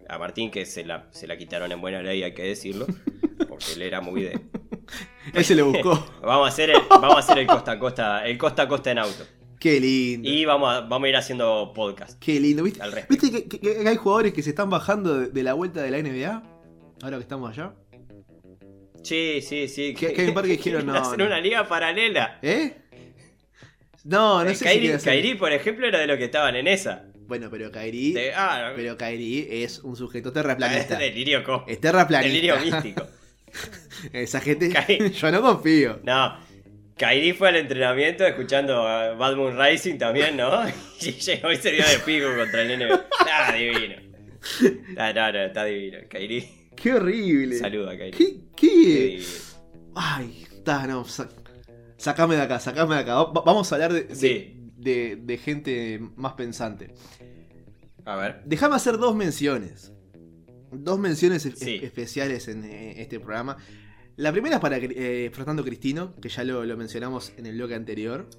[0.08, 2.86] A Martín que se la, se la quitaron en buena ley, hay que decirlo.
[3.50, 4.40] Porque él era muy de,
[5.34, 5.92] Él se lo buscó.
[6.22, 8.92] Vamos a hacer el, vamos a hacer el costa a costa, el costa a costa
[8.92, 9.26] en auto.
[9.60, 10.30] Qué lindo.
[10.30, 12.20] Y vamos a, vamos a ir haciendo podcast.
[12.20, 12.62] Qué lindo.
[12.64, 12.94] ¿Viste, Al.
[13.10, 15.90] ¿Viste que, que- que hay jugadores que se están bajando de, de la vuelta de
[15.92, 16.44] la NBA?
[17.02, 17.74] Ahora que estamos allá.
[19.04, 19.94] Sí, sí, sí.
[19.94, 21.26] Que- que hay un par que dijeron, quieren no, hacer no.
[21.26, 22.40] una liga paralela.
[22.42, 22.78] ¿Eh?
[24.04, 26.56] No, no Eh, sé si Kairi, hacer- Kairi, por ejemplo, era de los que estaban
[26.56, 27.06] en esa.
[27.28, 28.14] Bueno, pero Kairi.
[28.14, 30.96] De- ah, Pero Kairi es un sujeto es terraplanista.
[31.00, 32.34] delirio co- Es terraplanista.
[32.34, 33.08] Delirio místico.
[34.14, 34.70] Esa gente.
[34.70, 35.10] Kairi.
[35.14, 36.00] Yo no confío.
[36.04, 36.38] No.
[36.98, 40.64] Kairi fue al entrenamiento escuchando a Bad Moon Rising también, ¿no?
[41.02, 42.86] Y llegó y se dio de pico contra el nene.
[42.94, 43.96] Está divino.
[44.96, 45.98] No, no, está divino.
[46.10, 47.58] Kairi, Qué horrible.
[47.58, 48.12] saluda, Kairi.
[48.18, 48.36] ¿Qué?
[48.56, 49.24] Qué.
[49.96, 51.04] Ay, está, no.
[51.06, 51.30] sa-
[51.98, 53.16] sacame de acá, sacame de acá.
[53.24, 54.28] Va- vamos a hablar de, de- Sí.
[54.30, 54.55] de-
[54.94, 56.94] de gente más pensante.
[58.06, 58.42] A ver.
[58.46, 59.92] Déjame hacer dos menciones.
[60.72, 61.80] Dos menciones Sí.
[61.82, 63.58] especiales en eh, este programa.
[64.18, 67.76] La primera es para eh, Fernando Cristino, que ya lo, lo mencionamos en el bloque
[67.76, 68.30] anterior.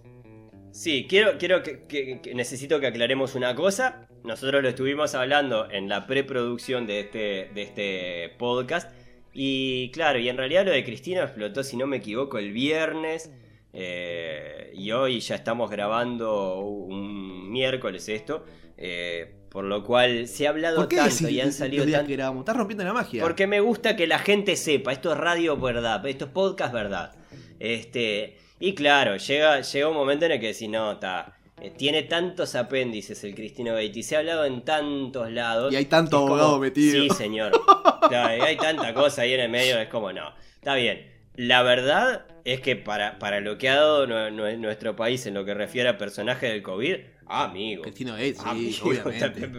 [0.70, 4.07] Sí, quiero, quiero que, que- que- necesito que aclaremos una cosa.
[4.24, 8.90] Nosotros lo estuvimos hablando en la preproducción de este, de este podcast.
[9.32, 13.30] Y claro, y en realidad lo de Cristina explotó, si no me equivoco, el viernes.
[13.78, 18.44] Eh, y hoy ya estamos grabando un miércoles esto.
[18.78, 22.00] eh, por lo cual se ha hablado ¿Por qué tanto decís y han salido días
[22.00, 22.40] tan- que grabamos?
[22.42, 23.22] Estás rompiendo la magia.
[23.22, 27.14] porque me gusta que la gente sepa, esto es radio verdad, esto es podcast verdad.
[27.58, 31.38] Este, y claro, llega, llega un momento en el que si no, está.
[31.62, 35.72] eh, tiene tantos apéndices el Cristino Beatty, se ha hablado en tantos lados.
[35.72, 36.92] Y hay tanto abogado metido.
[37.02, 37.52] Sí, señor.
[38.12, 40.32] Hay tanta cosa ahí en el medio, es como no.
[40.56, 41.15] Está bien.
[41.37, 45.34] La verdad es que para, para lo que ha dado nue- nue- nuestro país en
[45.34, 46.95] lo que refiere a personajes del COVID,
[47.26, 47.82] amigo.
[47.82, 49.51] Cristino Gates, sí, Amigo, obviamente.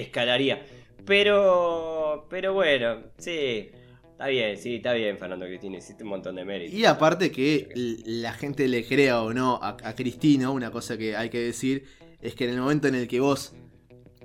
[0.00, 0.62] escalaría.
[1.04, 3.70] Pero, pero bueno, sí,
[4.12, 6.74] está bien, sí, está bien, Fernando Cristina, hiciste un montón de méritos.
[6.74, 7.68] Y aparte que
[8.06, 11.84] la gente le crea o no a, a Cristino, una cosa que hay que decir
[12.20, 13.54] es que en el momento en el que vos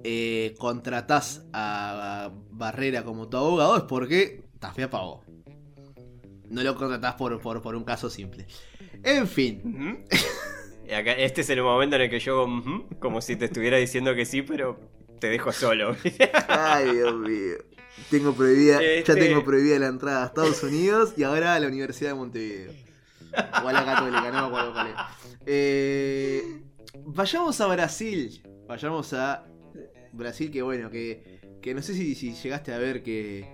[0.03, 5.25] eh, contratás a Barrera como tu abogado es porque estás fea para vos.
[6.49, 8.47] No lo contratás por, por, por un caso simple.
[9.03, 10.17] En fin, Ujú.
[10.89, 12.47] Y acá- este es el momento en el que yo,
[12.99, 14.79] como si te estuviera diciendo que sí, pero
[15.19, 15.95] te dejo solo.
[16.47, 17.55] Ay, Dios mío.
[18.09, 21.67] Tengo prohibida, Este- Ya tengo prohibida la entrada a Estados Unidos y ahora a la
[21.67, 22.71] Universidad de Montevideo.
[23.63, 24.93] O a la Católica, no me acuerdo cuál es.
[25.45, 26.61] Eh,
[27.05, 28.41] vayamos a Brasil.
[28.67, 29.45] Vayamos a
[30.13, 33.45] Brasil, que bueno, que, que no sé si, si llegaste a ver que,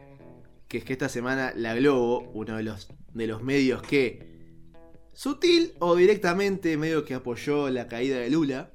[0.74, 4.58] que es que esta semana la Globo, uno de los, de los medios que
[5.14, 8.72] sutil o directamente medio que apoyó la caída de Lula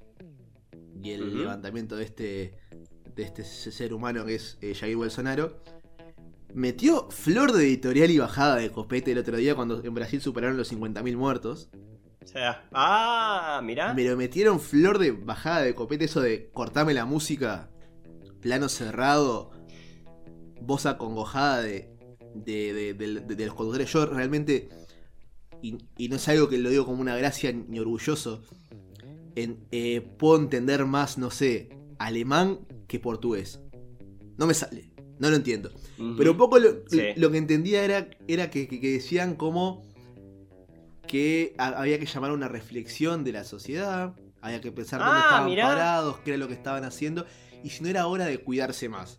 [1.03, 2.55] y el levantamiento de este
[3.16, 5.61] de este ser humano que es eh, Jair Bolsonaro
[6.55, 10.57] metió flor de editorial y bajada de copete el otro día cuando en Brasil superaron
[10.57, 11.68] los 50.000 muertos.
[12.22, 13.92] O sea, ah, mirá.
[13.92, 17.70] Me lo metieron flor de bajada de copete, eso de cortame la música,
[18.40, 19.57] plano cerrado,
[20.61, 21.88] voz acongojada de,
[22.34, 23.92] de, de- de- los conductores.
[23.92, 24.68] Yo realmente,
[25.62, 28.42] y, y no es algo que lo digo como una gracia ni orgulloso,
[29.34, 33.61] en, eh, puedo entender más, no sé, alemán que portugués.
[34.36, 35.70] No me sale, no lo entiendo.
[36.16, 37.00] Pero un poco lo, Sí.
[37.16, 39.86] lo que entendía era, era que, que- que decían como
[41.06, 45.14] que ha- había que llamar a una reflexión de la sociedad, había que pensar dónde
[45.16, 45.66] Ah, estaban mirá.
[45.66, 47.26] parados, qué era lo que estaban haciendo,
[47.64, 49.18] y si no era hora de cuidarse más.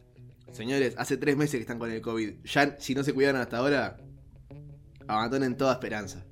[0.52, 2.34] Señores, hace tres meses que están con el COVID.
[2.45, 3.97] Ya, si no se cuidaron hasta ahora,
[5.08, 6.26] abandonen toda esperanza.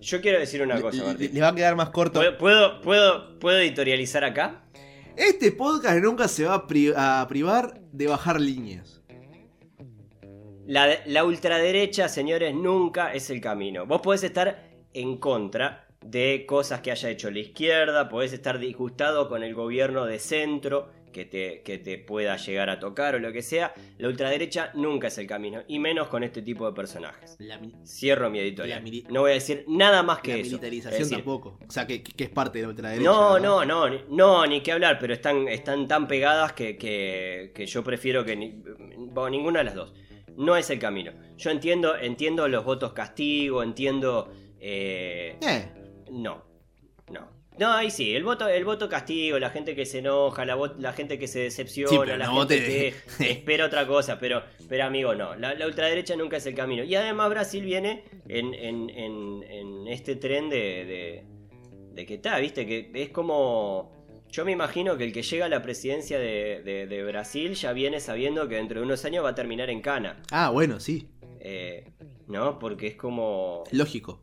[0.00, 1.30] Yo quiero decir una cosa, le- Martín.
[1.32, 2.20] les va a quedar más corto.
[2.20, 4.62] ¿Puedo, puedo, puedo, puedo editorializar acá?
[5.16, 9.00] Este podcast nunca se va a, pri- a privar de bajar líneas.
[10.66, 13.86] La, la ultraderecha, señores, nunca es el camino.
[13.86, 19.28] Vos podés estar en contra de cosas que haya hecho la izquierda, podés estar disgustado
[19.28, 23.32] con el gobierno de centro que te, que te pueda llegar a tocar o lo
[23.32, 23.72] que sea.
[23.96, 27.36] La ultraderecha nunca es el camino, y menos con este tipo de personajes.
[27.38, 28.84] La, Cierro mi editorial.
[29.08, 30.46] No voy a decir nada más que la eso.
[30.50, 31.58] militarización Es decir, tampoco.
[31.66, 33.04] O sea, que, que es parte de la ultraderecha.
[33.10, 37.52] no, no, no, ni- no, ni que hablar, pero están, están tan pegadas que, que-
[37.54, 38.62] que yo prefiero que ni-
[38.96, 39.94] bueno, ninguna de las dos.
[40.36, 41.12] No es el camino.
[41.38, 44.32] Yo entiendo, entiendo los votos castigo, entiendo.
[44.60, 45.68] eh, Eh,
[46.10, 46.42] no,
[47.58, 47.72] no.
[47.72, 51.18] Ahí sí, el voto, el voto castigo, la gente que se enoja, la, la gente
[51.18, 52.94] que se decepciona, Sí, la no gente que
[53.30, 56.84] espera otra cosa, pero, pero amigo, no, la, la ultraderecha nunca es el camino.
[56.84, 61.24] Y además Brasil viene en, en- en- en este tren de, de,
[61.94, 63.92] de que está, viste, que es como...
[64.30, 67.72] Yo me imagino que el que llega a la presidencia de, de- de Brasil ya
[67.72, 70.20] viene sabiendo que dentro de unos años va a terminar en Cana.
[70.32, 71.08] Ah, bueno, sí.
[71.38, 71.92] Eh,
[72.26, 72.58] ¿no?
[72.58, 73.62] Porque es como...
[73.70, 74.18] Lógico.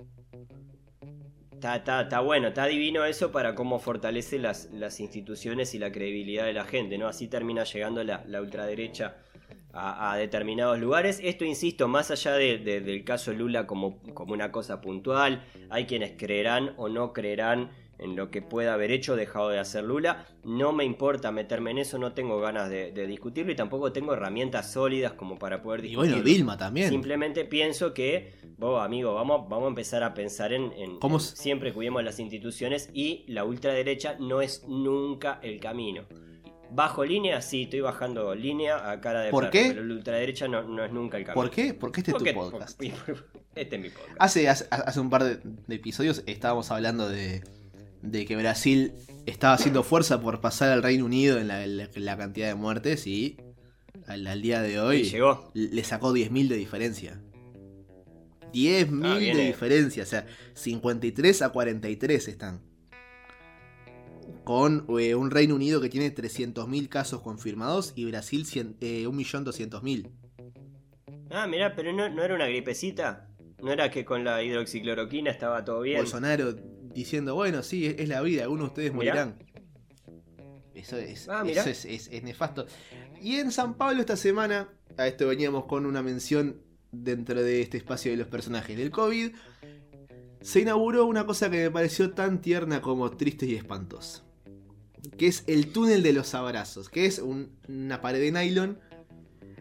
[1.62, 5.91] Está, está, está bueno, está divino eso para cómo fortalece las, las instituciones y la
[5.91, 7.07] credibilidad de la gente, ¿no?
[7.07, 9.18] Así termina llegando la, la ultraderecha
[9.72, 11.20] a, determinados lugares.
[11.24, 16.14] Esto, insisto, más allá de- del caso Lula como, como una cosa puntual, hay quienes
[16.18, 17.70] creerán o no creerán
[18.02, 20.26] en lo que pueda haber hecho o dejado de hacer Lula.
[20.43, 24.14] No me importa meterme en eso, no tengo ganas de, de discutirlo y tampoco tengo
[24.14, 26.18] herramientas sólidas como para poder Y discutirlo.
[26.18, 26.89] bueno, Vilma también.
[26.89, 31.22] Simplemente pienso que, vos, amigo, vamos, vamos a empezar a pensar en, en- ¿Cómo en
[31.22, 36.06] siempre cuidemos las instituciones y la ultraderecha no es nunca el camino.
[36.74, 39.66] Bajo línea, sí, estoy bajando línea a cara de ¿Por perro, qué?
[39.74, 41.41] pero la ultraderecha no, no es nunca el camino.
[41.41, 41.74] ¿Por qué?
[41.74, 42.82] Porque este es Porque- tu podcast.
[43.54, 44.16] Este es mi podcast.
[44.18, 47.43] Hace, hace, hace un par de, de episodios estábamos hablando de,
[48.02, 48.93] de que Brasil
[49.26, 51.78] estaba haciendo fuerza por pasar al Reino Unido en la, en
[52.18, 53.38] cantidad de muertes y
[54.08, 55.52] al, al día de hoy llegó.
[55.54, 57.22] le sacó 10.000 de diferencia.
[58.54, 59.45] 10.000 Ah, de viene.
[59.47, 60.26] diferencia, o sea,
[60.56, 62.62] 53 a 43 están.
[64.43, 68.45] Con eh, un Reino Unido que tiene 300.000 casos confirmados y Brasil
[68.82, 70.10] eh, 1.200.000.
[71.30, 73.28] Ah, mirá, pero no, no era una gripecita.
[73.62, 75.99] ¿No era que con la hidroxicloroquina estaba todo bien?
[75.99, 76.56] Bolsonaro
[76.93, 79.25] diciendo, bueno, sí, es, es la vida, algunos de ustedes Mirá.
[79.25, 79.51] morirán.
[80.73, 82.65] Eso, es, Ah, eso es, es- es nefasto.
[83.21, 86.61] Y en San Pablo esta semana, a esto veníamos con una mención
[86.91, 89.31] dentro de este espacio de los personajes del COVID,
[90.41, 94.23] se inauguró una cosa que me pareció tan tierna como triste y espantosa.
[95.17, 98.79] Que es el túnel de los abrazos, que es un- una pared de nylon.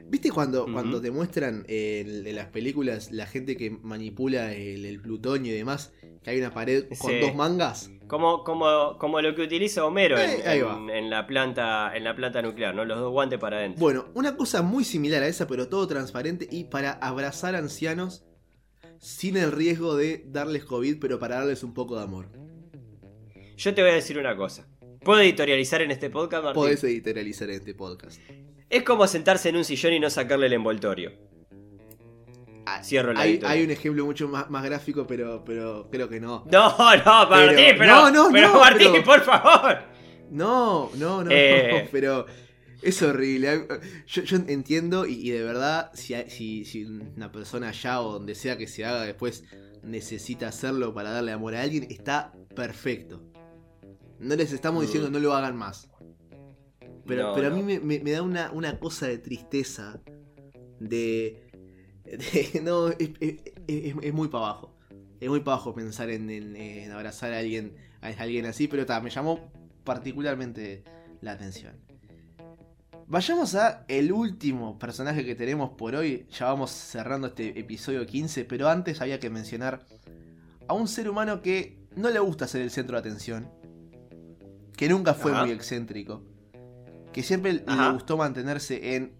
[0.09, 5.01] ¿Viste cuando, cuando te muestran en, en las películas la gente que manipula el, el
[5.01, 5.93] plutonio y demás,
[6.23, 7.21] que hay una pared con Sí.
[7.21, 7.91] dos mangas?
[8.07, 12.15] Como, como, como lo que utiliza Homero en, Eh, en- en la planta, en la
[12.17, 12.85] planta nuclear, ¿no?
[12.85, 13.81] Los dos guantes para adentro.
[13.81, 18.25] Bueno, una cosa muy similar a esa, pero todo transparente y para abrazar ancianos
[18.99, 22.29] sin el riesgo de darles COVID, pero para darles un poco de amor.
[23.57, 24.67] Yo te voy a decir una cosa.
[25.05, 26.63] ¿Puedo editorializar en este podcast, Martín?
[26.63, 28.21] Podés editorializar este podcast.
[28.69, 31.13] Es como sentarse en un sillón y no sacarle el envoltorio.
[32.79, 36.21] Ah, Cierro la Hay, hay un ejemplo mucho más, más gráfico, pero, pero creo que
[36.21, 36.45] no.
[36.51, 39.79] No, no, Martín, Pero- pero, no, no, pero no, Martín, pero- por favor.
[40.31, 41.89] No, no, no, Eh.
[41.93, 42.27] pero
[42.83, 43.67] es horrible.
[44.07, 48.13] Yo, yo entiendo y, y de verdad, si, hay- si, si una persona allá o
[48.13, 49.45] donde sea que se haga después
[49.83, 53.23] necesita hacerlo para darle amor a alguien, está perfecto.
[54.19, 55.13] No les estamos diciendo Mm.
[55.15, 55.91] no lo hagan más.
[57.07, 57.57] Pero, No, pero a no.
[57.57, 60.01] mí me, me- me da una, una cosa de tristeza.
[60.79, 61.50] De.
[62.63, 63.37] no, es, es-
[63.67, 64.75] es- es muy para abajo.
[65.21, 68.87] Es muy para abajo pensar en, en- en abrazar a alguien, a alguien así, pero
[68.87, 69.51] ta, me llamó
[69.85, 70.83] particularmente
[71.21, 71.75] la atención.
[73.07, 76.27] Vayamos a el último personaje que tenemos por hoy.
[76.31, 79.85] Ya vamos cerrando este episodio 15, pero antes había que mencionar
[80.69, 83.51] a un ser humano que no le gusta ser el centro de atención,
[84.77, 85.43] que nunca fue Ajá.
[85.45, 86.23] muy excéntrico,
[87.13, 87.89] que siempre Ajá.
[87.89, 89.13] le gustó mantenerse en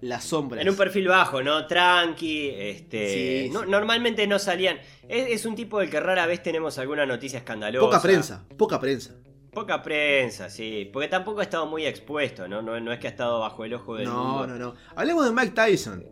[0.00, 0.62] las sombras.
[0.62, 1.66] En un perfil bajo, ¿no?
[1.66, 3.44] Tranqui, este...
[3.46, 3.66] Sí, no- sí.
[3.70, 4.78] Normalmente no salían...
[5.08, 7.86] Es, es un tipo del que rara vez tenemos alguna noticia escandalosa.
[7.86, 9.14] poca prensa, poca prensa.
[9.52, 10.90] Poca prensa, sí.
[10.92, 12.60] Porque tampoco ha estado muy expuesto, ¿no?
[12.60, 14.46] No, no es que ha estado bajo el ojo del No, mundo.
[14.48, 14.74] no, no.
[14.94, 16.04] Hablemos de Mike Tyson.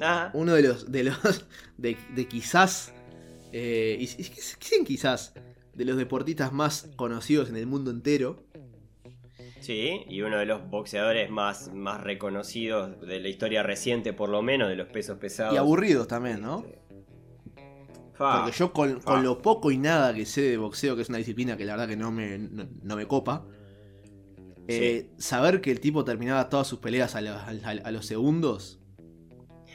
[0.00, 0.30] Ajá.
[0.34, 2.92] uno de los de los de, de quizás
[3.52, 4.24] eh, y, y
[4.58, 5.32] ¿quién quizás
[5.74, 8.42] de los deportistas más conocidos en el mundo entero
[9.62, 14.42] Sí, y uno de los boxeadores más, más reconocidos de la historia reciente, por lo
[14.42, 15.54] menos, de los pesos pesados.
[15.54, 16.64] y aburridos también no
[18.14, 18.40] Fa.
[18.44, 21.18] porque yo con, con lo poco y nada que sé de boxeo que es una
[21.18, 23.46] disciplina que la verdad que no me no, no me copa
[24.68, 28.80] eh, saber que el tipo terminaba todas sus peleas a, los- a- a los segundos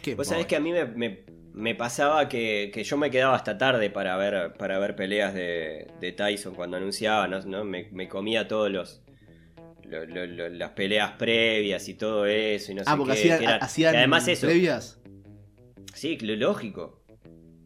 [0.02, 3.36] qué Vos sabés que a mí me, me- me pasaba que, que yo me quedaba
[3.36, 7.42] hasta tarde para ver, para ver peleas de, de Tyson cuando anunciaba, ¿no?
[7.42, 7.64] ¿no?
[7.66, 9.02] Me, me comía todos los...
[9.88, 13.22] lo- lo- lo- las peleas previas y todo eso y no ah sé porque qué,
[13.38, 15.00] que eran- hacían que además eso previas
[15.94, 17.04] Sí, lo- lógico.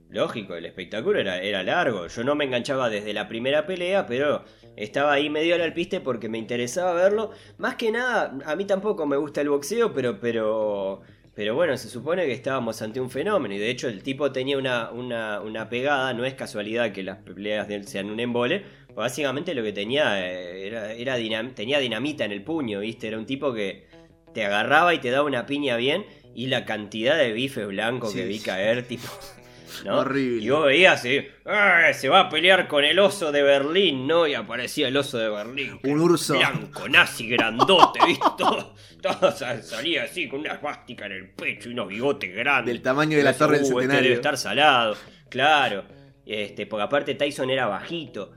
[0.09, 2.07] Lógico, el espectáculo era, era largo.
[2.07, 4.43] Yo no me enganchaba desde la primera pelea, pero
[4.75, 7.31] estaba ahí medio al alpiste porque me interesaba verlo.
[7.57, 11.01] Más que nada, a mí tampoco me gusta el boxeo, pero, pero,
[11.33, 13.53] pero bueno, se supone que estábamos ante un fenómeno.
[13.55, 16.13] Y de hecho, el tipo tenía una, una, una pegada.
[16.13, 18.65] No es casualidad que las peleas de él sean un embole.
[18.95, 23.07] Básicamente lo que tenía eh, era, era dinam- tenía dinamita en el puño, ¿viste?
[23.07, 23.87] Era un tipo que
[24.33, 26.05] te agarraba y te daba una piña bien.
[26.33, 28.45] Y la cantidad de bifes blancos que vi sí.
[28.45, 29.07] caer, tipo.
[29.85, 29.99] ¿no?
[29.99, 30.43] Horrible.
[30.45, 34.27] Y vos veías, y, "Ah, se va a pelear con el oso de Berlín, ¿no?
[34.27, 35.79] Y aparecía el oso de Berlín.
[35.83, 36.37] Un urso.
[36.37, 38.25] Blanco, nazi, grandote, ¿viste?
[38.37, 42.73] Todo, todo sa- salía así con una esvástica en el pecho y unos bigotes grandes.
[42.73, 44.03] Del tamaño de la torre del "Uh, este centenario".
[44.03, 44.95] debe estar salado,
[45.29, 45.83] claro.
[46.25, 48.31] Este, porque aparte Tyson era bajito.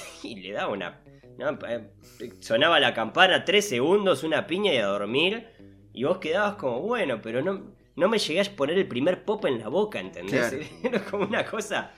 [0.22, 1.00] Y le daba una.
[1.38, 1.90] no, eh,
[2.40, 5.46] sonaba la campana tres segundos, una piña y a dormir.
[5.92, 9.44] Y vos quedabas como, bueno, pero no, no me llegué a poner el primer pop
[9.44, 10.48] en la boca, ¿entendés?
[10.48, 10.64] Claro.
[10.84, 11.92] Era como una cosa.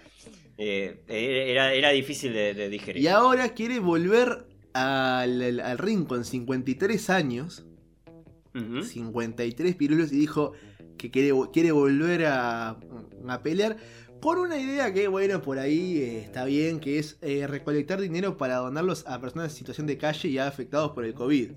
[0.58, 3.02] eh, era, era difícil de, de digerir.
[3.02, 7.64] Y ahora quiere volver al, al- ring con 53 años.
[8.54, 8.82] Ujú.
[8.82, 10.52] 53 pirulos y dijo
[10.96, 12.76] que quiere, quiere volver a,
[13.28, 13.76] a pelear
[14.24, 18.38] por una idea que, bueno, por ahí eh, está bien, que es eh, recolectar dinero
[18.38, 21.50] para donarlos a personas en situación de calle y a afectados por el COVID.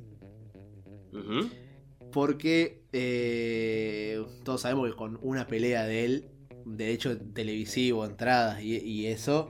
[2.12, 6.26] Porque eh, todos sabemos que con una pelea de él,
[6.66, 9.50] de hecho televisivo, entradas y, y eso,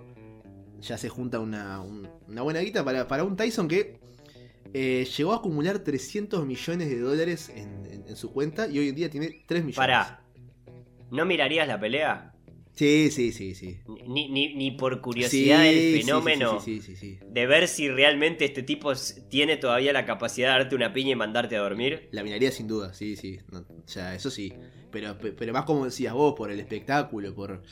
[0.79, 3.99] ya se junta una, un- una buena guita para, para un Tyson que
[4.73, 8.95] llegó a acumular 300 millones de dólares en, en- en su cuenta y hoy en
[8.95, 9.75] día tiene 3 millones.
[9.75, 10.21] Pará.
[11.09, 12.33] ¿No mirarías la pelea?
[12.77, 13.79] Sí, sí, sí, sí.
[14.07, 16.59] Ni, ni, ni por curiosidad Sí, del fenómeno.
[16.61, 17.19] Sí, sí, sí, sí.
[17.27, 18.93] de ver si realmente este tipo
[19.29, 22.07] tiene todavía la capacidad de darte una piña y mandarte a dormir.
[22.11, 23.39] La miraría sin duda, sí, sí.
[23.51, 24.53] No, o sea, eso sí.
[24.91, 27.63] Pero, pe- pero más como decías vos, por el espectáculo, por,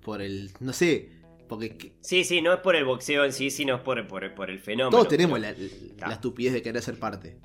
[0.00, 0.50] por el.
[0.60, 1.10] No sé.
[1.48, 4.32] Porque que- Sí, sí, no es por el boxeo en sí, sino es por, por,
[4.34, 4.90] por el fenómeno.
[4.90, 6.06] todos tenemos la, Ah.
[6.08, 7.36] la estupidez de querer ser parte.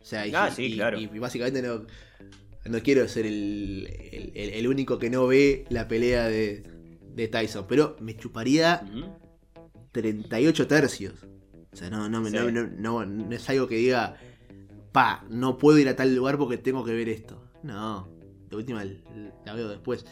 [0.00, 0.98] O sea, y, Ah, sí, y- claro.
[1.00, 1.84] y básicamente no,
[2.64, 6.62] no quiero ser el, el- único que no ve la pelea de,
[7.14, 7.66] de Tyson.
[7.68, 9.06] Pero me chuparía Ujú.
[9.92, 11.26] 38 tercios.
[11.72, 12.36] O sea, no, no, Sí.
[12.52, 14.16] no, no, es algo que diga,
[14.92, 17.42] pa, no puedo ir a tal lugar porque tengo que ver esto.
[17.62, 18.08] No,
[18.50, 20.04] de última la veo después.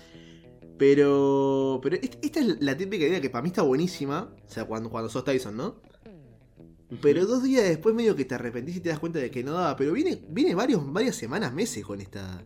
[0.79, 4.35] Pero, pero est- esta es la típica idea que para mí está buenísima.
[4.47, 5.83] O sea, cuando, cuando sos Tyson, ¿no?
[7.01, 9.53] Pero dos días después medio que te arrepentís y te das cuenta de que no
[9.53, 9.77] daba.
[9.77, 12.45] Pero viene, viene varios, varias semanas, meses con esta...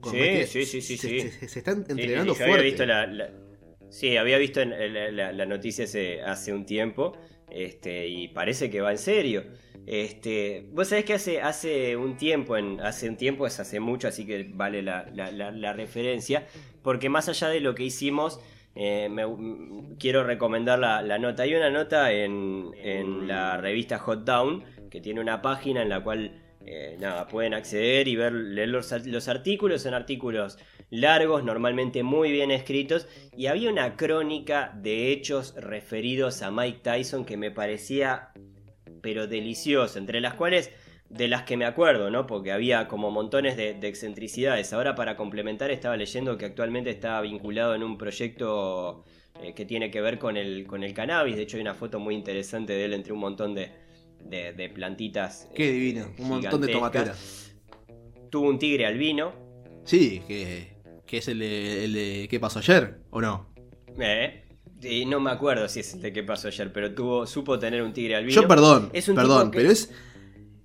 [0.00, 1.20] con Sí, este- sí, sí, sí, se, sí.
[1.30, 2.52] se- se están entrenando sí, yo fuerte.
[2.54, 3.30] había visto la, la-
[3.90, 7.12] Sí, había visto en- en la, la- la noticia hace, hace un tiempo.
[7.50, 9.44] Este, y parece que va en serio.
[9.86, 14.08] Este, vos sabés que hace, hace un tiempo, en, hace un tiempo es hace mucho,
[14.08, 16.46] así que vale la, la- la- la referencia.
[16.82, 18.40] Porque más allá de lo que hicimos,
[18.74, 21.42] eh, me- quiero recomendar la, la nota.
[21.44, 26.02] Hay una nota en, en la revista Hot Down que tiene una página en la
[26.02, 29.82] cual eh, nada, pueden acceder y ver, leer los, los artículos.
[29.82, 30.58] Son artículos
[30.90, 33.08] largos, normalmente muy bien escritos.
[33.36, 38.32] Y había una crónica de hechos referidos a Mike Tyson que me parecía,
[39.00, 39.98] pero deliciosa.
[39.98, 40.70] Entre las cuales,
[41.12, 42.26] de las que me acuerdo, ¿no?
[42.26, 44.72] Porque había como montones de, de excentricidades.
[44.72, 49.04] Ahora, para complementar, estaba leyendo que actualmente está vinculado en un proyecto
[49.42, 51.36] eh, que tiene que ver con el, con el cannabis.
[51.36, 53.70] De hecho, hay una foto muy interesante de él entre un montón de,
[54.24, 55.48] de- de plantitas.
[55.54, 57.54] Qué eh, divino, un montón de tomateras.
[58.30, 59.32] Tuvo un tigre albino.
[59.84, 63.00] Sí, que, que es el de, el de ¿Qué pasó ayer?
[63.10, 63.52] ¿O no?
[64.00, 64.44] Eh,
[64.80, 67.82] y no me acuerdo si es el de qué pasó ayer, pero tuvo, supo tener
[67.82, 68.40] un tigre albino.
[68.40, 69.92] Yo perdón, Es un perdón, que- pero es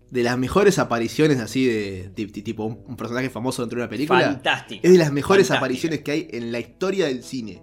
[0.09, 3.83] de las mejores apariciones así de ti- ti- tipo un, un personaje famoso dentro de
[3.83, 4.21] una película.
[4.21, 4.81] Fantástico.
[4.85, 5.57] Es de las mejores Fantástica.
[5.57, 7.61] apariciones que hay en la historia del cine.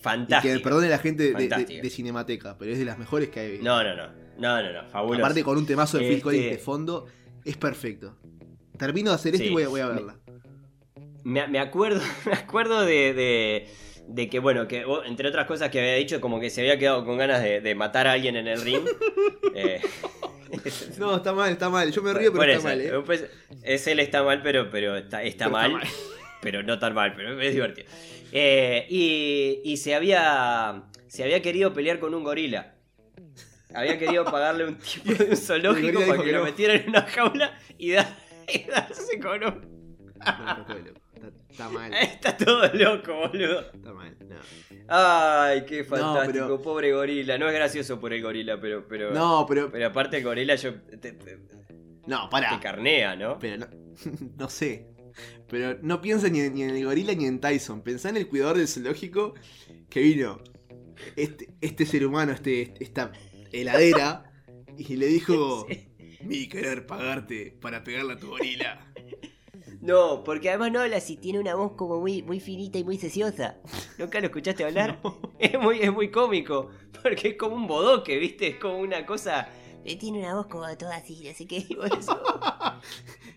[0.00, 0.54] Fantástico.
[0.54, 1.82] que perdone la gente de, de- Fantástica.
[1.82, 3.58] de Cinemateca, pero es de las mejores que hay.
[3.62, 4.08] No, no, no.
[4.38, 4.88] No, no, no.
[4.90, 5.20] Fabuloso.
[5.24, 7.06] Aparte con un temazo de Phil Este- Collins de fondo,
[7.44, 8.16] es perfecto.
[8.76, 9.50] Termino de hacer esto Sí.
[9.50, 10.16] y voy a, voy a verla.
[11.22, 13.66] Me, me acuerdo, me acuerdo de,
[14.08, 17.04] de, que, bueno, que entre otras cosas que había dicho, como que se había quedado
[17.04, 18.82] con ganas de, de matar a alguien en el ring.
[19.56, 19.80] Eh,
[20.98, 21.90] No, está mal, está mal.
[21.92, 23.02] Yo me río, pero está eso, mal, ¿eh?
[23.04, 23.24] pues,
[23.62, 25.66] es él está mal, pero, pero está, está Pero mal.
[25.72, 25.88] está mal.
[26.42, 27.86] Pero no tan mal, pero es divertido.
[28.30, 30.82] Eh, y, y se había.
[31.06, 32.74] Se había querido pelear con un gorila.
[33.74, 37.58] Había querido pagarle un tipo de un zoológico para que lo metieran en una jaula
[37.78, 39.74] y, da- y darse con un.
[41.20, 41.28] No.
[41.28, 43.60] Está, está mal, Está todo loco, boludo.
[43.72, 44.16] está mal.
[44.28, 44.36] No.
[44.88, 47.38] Ay, qué fantástico, pero- pobre gorila.
[47.38, 48.86] No es gracioso por el gorila, pero.
[48.88, 49.70] Pero, No, pero.
[49.70, 51.38] pero aparte el gorila yo te, te- te
[52.06, 52.28] No,
[52.60, 53.38] carnea, ¿no?
[53.38, 53.66] Pero no,
[54.38, 54.88] no sé.
[55.48, 57.82] Pero no piensa ni, en- ni en el gorila ni en Tyson.
[57.82, 59.34] Pensá en el cuidador del zoológico
[59.88, 60.42] que vino
[61.16, 63.12] este, este ser humano, este, esta
[63.52, 64.30] heladera,
[64.76, 65.90] y le dijo: Sí.
[66.24, 68.92] Mi querer pagarte para pegarle a tu gorila.
[69.84, 72.96] No, porque además no habla si tiene una voz como muy, muy finita y muy
[72.96, 73.58] sesiosa.
[73.98, 74.98] ¿Nunca lo escuchaste hablar?
[75.38, 76.70] Es, muy, es muy cómico,
[77.02, 78.48] porque es como un bodoque, ¿viste?
[78.48, 79.48] Es como una cosa
[79.98, 81.58] tiene una voz como toda así, no sé qué.
[81.68, 82.18] Y eso.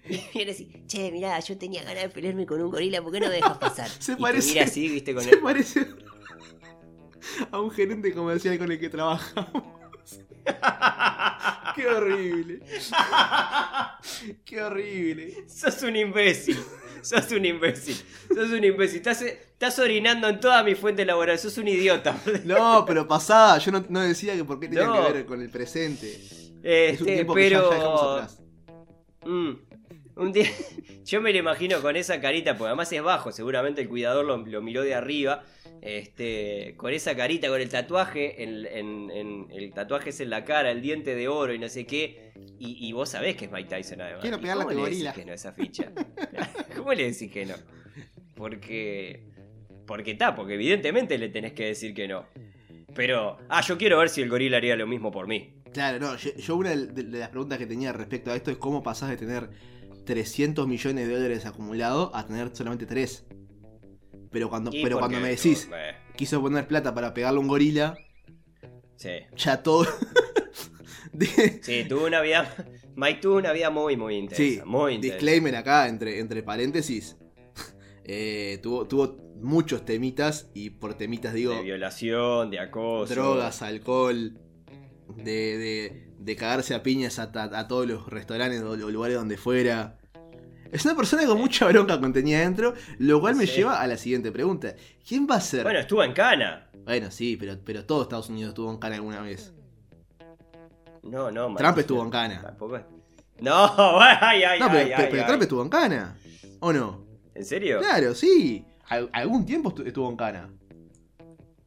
[0.10, 3.20] y viene así, che, mirá, yo tenía ganas de pelearme con un gorila, ¿por qué
[3.20, 3.90] no me dejas pasar?
[3.90, 5.88] Se y parece- mira así, viste, con Se parece
[7.52, 9.77] a un gerente comercial con el que trabajamos.
[11.76, 12.60] Qué horrible.
[14.46, 15.46] Qué horrible.
[15.48, 16.58] Sos un imbécil.
[17.02, 17.96] Sos un imbécil.
[18.34, 18.98] Sos un imbécil.
[18.98, 21.38] Estás, estás orinando en toda mi fuente laboral.
[21.38, 22.16] Sos un idiota.
[22.46, 25.06] No, pero pasada, yo no, no decía que por qué tenía No.
[25.08, 26.12] que ver con el presente.
[26.14, 27.70] es un Este, tiempo que ya, pero.
[27.70, 28.42] ya dejamos atrás.
[29.26, 29.52] Mm,
[30.18, 30.46] un día.
[31.06, 33.32] Yo me lo imagino con esa carita, porque además es bajo.
[33.32, 35.44] Seguramente el cuidador lo, lo miró de arriba.
[35.82, 40.44] Este, con esa carita, con el tatuaje, en, en- en- el tatuaje es en la
[40.44, 42.32] cara, el diente de oro y no sé qué.
[42.60, 44.22] Y, y vos sabés que es Mike Tyson además.
[44.22, 45.14] Quiero ¿Y pegarle a ¿Cómo tu le decís gorila?
[45.14, 45.92] que no esa ficha?
[46.76, 47.56] ¿Cómo le decís que no?
[48.36, 49.24] Porque.
[49.86, 52.26] Porque está, porque evidentemente le tenés que decir que no.
[52.96, 53.38] Pero.
[53.50, 55.54] Ah, yo quiero ver si el gorila haría lo mismo por mí.
[55.74, 58.58] Claro, no, yo, yo una de, de las preguntas que tenía respecto a esto es
[58.58, 59.50] cómo pasás de tener
[60.08, 63.26] 300 millones de dólares acumulados a tener solamente 3.
[64.32, 67.96] Pero cuando, pero cuando me decís, eh, quiso poner plata para pegarle a un gorila,
[68.96, 69.10] sí.
[69.36, 69.86] ya todo...
[71.14, 72.54] de- Sí, tuvo una vida.
[72.96, 74.36] Mike tuvo una vida muy, muy intensa.
[74.38, 75.16] Sí, muy intensa.
[75.16, 77.18] disclaimer acá, entre, entre paréntesis.
[78.10, 83.14] Eh, tuvo, tuvo muchos temitas, y por temitas digo, De violación, de acoso.
[83.14, 84.40] drogas, alcohol,
[85.18, 89.38] de, de, de cagarse a piñas a, a- a todos los restaurantes o lugares donde
[89.38, 89.98] fuera.
[90.72, 93.58] Es una persona con mucha bronca contenida dentro, lo cual me Sí.
[93.58, 94.76] lleva a la siguiente pregunta.
[95.08, 95.64] ¿Quién va a ser?
[95.64, 96.70] Bueno, estuvo en Cana.
[96.84, 99.54] Bueno, sí, pero, pero todo Estados Unidos estuvo en cana alguna vez.
[101.04, 101.56] No, no.
[101.56, 102.42] Trump estuvo en cana.
[102.42, 102.80] Tampoco.
[103.40, 105.28] No, ay, ay, No, pero, ay, pero- ay, pero ay.
[105.28, 106.18] Trump estuvo en cana.
[106.60, 107.06] ¿O no?
[107.36, 107.80] ¿En serio?
[107.80, 108.66] Claro, sí.
[108.90, 110.50] Al- algún tiempo estu- estuvo en cana.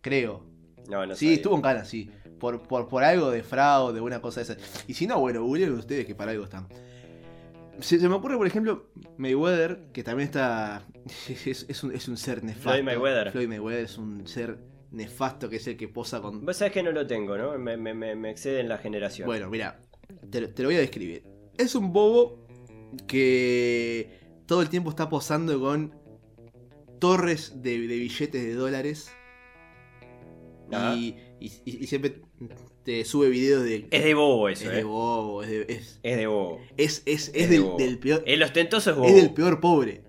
[0.01, 0.45] Creo.
[0.89, 1.37] No, no sí, sabía.
[1.37, 2.11] estuvo en cana, sí.
[2.41, 4.57] Por, por, por algo de fraude, de una cosa de esa.
[4.89, 6.67] Y si no, bueno, googleen ustedes que para algo están.
[7.79, 10.85] Se, se me ocurre, por ejemplo, Mayweather, que también está.
[11.29, 12.71] Es, es un, es un ser nefasto.
[12.71, 13.31] Floyd Mayweather.
[13.33, 14.59] Floyd Mayweather es un ser
[14.91, 16.45] nefasto que es el que posa con.
[16.45, 17.57] Vos sabés que no lo tengo, ¿no?
[17.59, 19.27] Me, me, excede en la generación.
[19.27, 19.81] Bueno, mira,
[20.31, 21.23] te, lo- te lo voy a describir.
[21.57, 22.47] Es un bobo
[23.07, 25.95] que todo el tiempo está posando con
[26.99, 29.11] torres de, de billetes de dólares.
[30.97, 32.23] Y, y- y siempre
[32.85, 33.87] te sube videos de.
[33.91, 34.85] Es de bobo es eso, de ¿eh?
[34.85, 36.61] bobo, es, de- es, Es de bobo.
[36.77, 37.77] es, es, es Es de del, bobo.
[37.79, 38.23] del peor.
[38.27, 39.09] El ostentoso es bobo.
[39.09, 40.03] Es del peor pobre.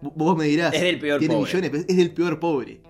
[0.00, 0.72] Vos me dirás.
[0.74, 1.48] Es del peor tiene pobre.
[1.52, 2.80] millones, pero es del peor pobre.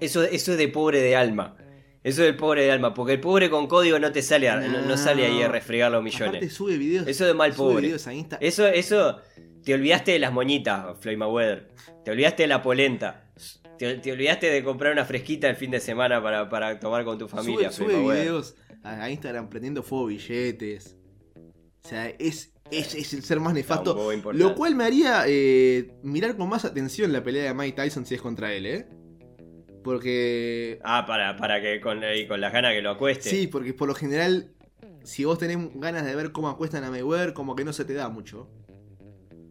[0.00, 1.56] Eso, eso es de pobre de alma.
[2.02, 2.94] Eso es del pobre de alma.
[2.94, 5.90] Porque el pobre con código no te sale, a- no, no sale ahí a refregar
[5.90, 6.28] los millones.
[6.28, 7.06] Aparte sube videos.
[7.08, 7.94] Eso de mal pobre.
[8.40, 9.18] Eso, eso,
[9.64, 11.68] te olvidaste de las moñitas, Floyd Mayweather.
[12.04, 13.25] Te olvidaste de la polenta.
[13.78, 17.18] Te, te olvidaste de comprar una fresquita el fin de semana para, para tomar con
[17.18, 20.96] tu familia, sube, videos a, a Instagram prendiendo fuego billetes.
[21.84, 23.94] O sea, es, es, es el ser más nefasto.
[24.32, 28.14] Lo cual me haría eh, mirar con más atención la pelea de Mike Tyson si
[28.14, 28.86] es contra él, ¿eh?
[29.84, 30.80] Porque.
[30.82, 33.30] Ah, para, para que con, y con las ganas que lo acueste.
[33.30, 34.52] Sí, porque por lo general,
[35.04, 37.94] si vos tenés ganas de ver cómo acuestan a Mayweather, como que no se te
[37.94, 38.48] da mucho.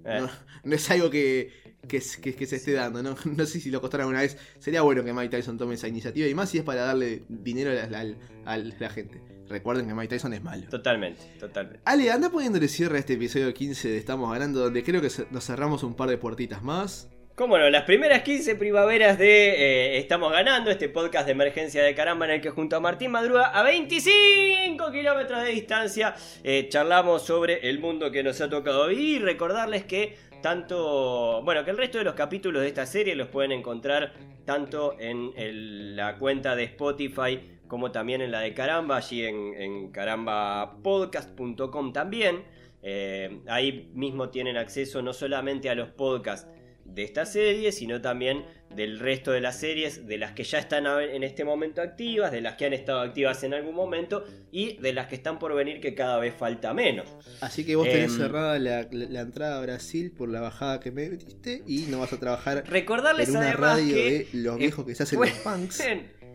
[0.03, 0.29] Eh, No,
[0.63, 1.51] no es algo que,
[1.87, 3.15] que, que- que se esté dando, ¿no?
[3.25, 4.37] No sé si lo costaron alguna vez.
[4.59, 7.71] Sería bueno que Mike Tyson tome esa iniciativa y más si es para darle dinero
[7.71, 9.21] a la, al- a la gente.
[9.47, 10.67] Recuerden que Mike Tyson es malo.
[10.69, 11.79] Totalmente, totalmente.
[11.85, 15.45] Ale, anda poniéndole cierre a este episodio 15 de Estamos Ganando, donde creo que nos
[15.45, 17.09] cerramos un par de puertitas más.
[17.35, 21.93] Cómo no, las primeras 15 primaveras de eh, Estamos Ganando, este podcast de emergencia de
[21.93, 27.23] caramba en el que junto a Martín Madruga a 25 kilómetros de distancia eh, charlamos
[27.23, 31.77] sobre el mundo que nos ha tocado vivir y recordarles que tanto, bueno, que el
[31.77, 34.13] resto de los capítulos de esta serie los pueden encontrar
[34.45, 39.91] tanto en la cuenta de Spotify como también en la de Caramba, allí en, en
[39.91, 42.43] carambapodcast.com también.
[42.81, 46.49] Eh, ahí mismo tienen acceso no solamente a los podcasts
[46.83, 48.45] de esta serie, sino también
[48.75, 52.41] del resto de las series, de las que ya están en este momento activas, de
[52.41, 55.79] las que han estado activas en algún momento y de las que están por venir
[55.79, 57.07] que cada vez falta menos.
[57.41, 58.17] Así que vos tenés Em.
[58.17, 62.19] cerrada la, entrada a Brasil por la bajada que me metiste y no vas a
[62.19, 65.83] trabajar Recordarles en una radio que de los viejos que se hacen los punks.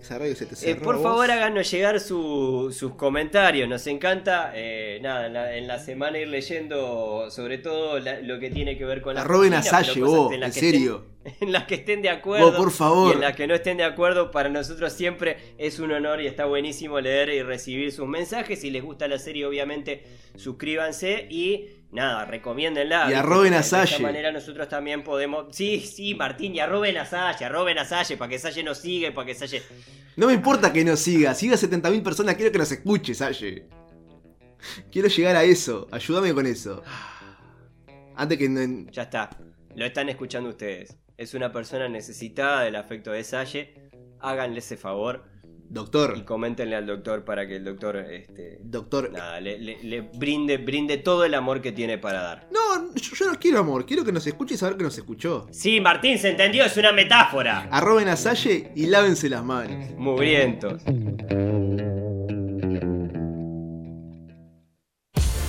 [0.00, 1.30] Esa radio se te Eh, por favor vos.
[1.30, 6.28] háganos llegar su- sus comentarios, nos encanta eh, nada, en la, en la semana ir
[6.28, 10.32] leyendo sobre todo la- lo que tiene que ver con la Arroben a Salle vos,
[10.32, 11.04] en estén- serio.
[11.42, 13.10] en las que estén de acuerdo Vos, por favor.
[13.10, 16.26] y en las que no estén de acuerdo, para nosotros siempre es un honor y
[16.26, 18.62] está buenísimo leer y recibir sus mensajes.
[18.62, 20.02] Si les gusta la serie, obviamente,
[20.36, 23.10] suscríbanse y nada, recomiéndenla.
[23.10, 24.02] Y arroben a De esta Salle.
[24.02, 25.54] manera nosotros también podemos.
[25.54, 29.08] Sí, sí, Martín, y arroben a Salle, arroben a Salle para que Salle nos siga
[29.08, 29.62] y para que Salle.
[30.16, 33.66] No me importa que nos siga, siga 70.000 personas, quiero que nos escuche, Salle.
[34.92, 35.88] Quiero llegar a eso.
[35.90, 36.82] Ayúdame con eso.
[38.16, 38.48] Antes que.
[38.48, 39.30] no- Ya está.
[39.74, 40.96] Lo están escuchando ustedes.
[41.16, 43.74] Es una persona necesitada del afecto de Salle.
[44.20, 45.24] Háganle ese favor
[45.70, 46.24] y Doctor.
[46.24, 49.10] coméntenle al doctor para que el doctor este, Doctor.
[49.12, 52.48] nada, le, le- le brinde, brinde todo el amor que tiene para dar.
[52.50, 53.86] No, yo, yo no quiero amor.
[53.86, 55.46] Quiero que nos escuche y saber que nos escuchó.
[55.52, 57.68] Sí, Martín, se entendió, es una metáfora.
[57.70, 59.90] Arroben a Salle y lávense las manos.
[59.96, 60.82] Mugrientos.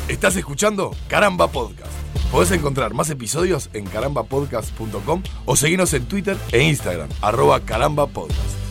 [0.07, 1.91] Estás escuchando Caramba Podcast.
[2.31, 8.70] Podés encontrar más episodios en carambapodcast.com o seguirnos en Twitter e Instagram, arroba carambapodcast.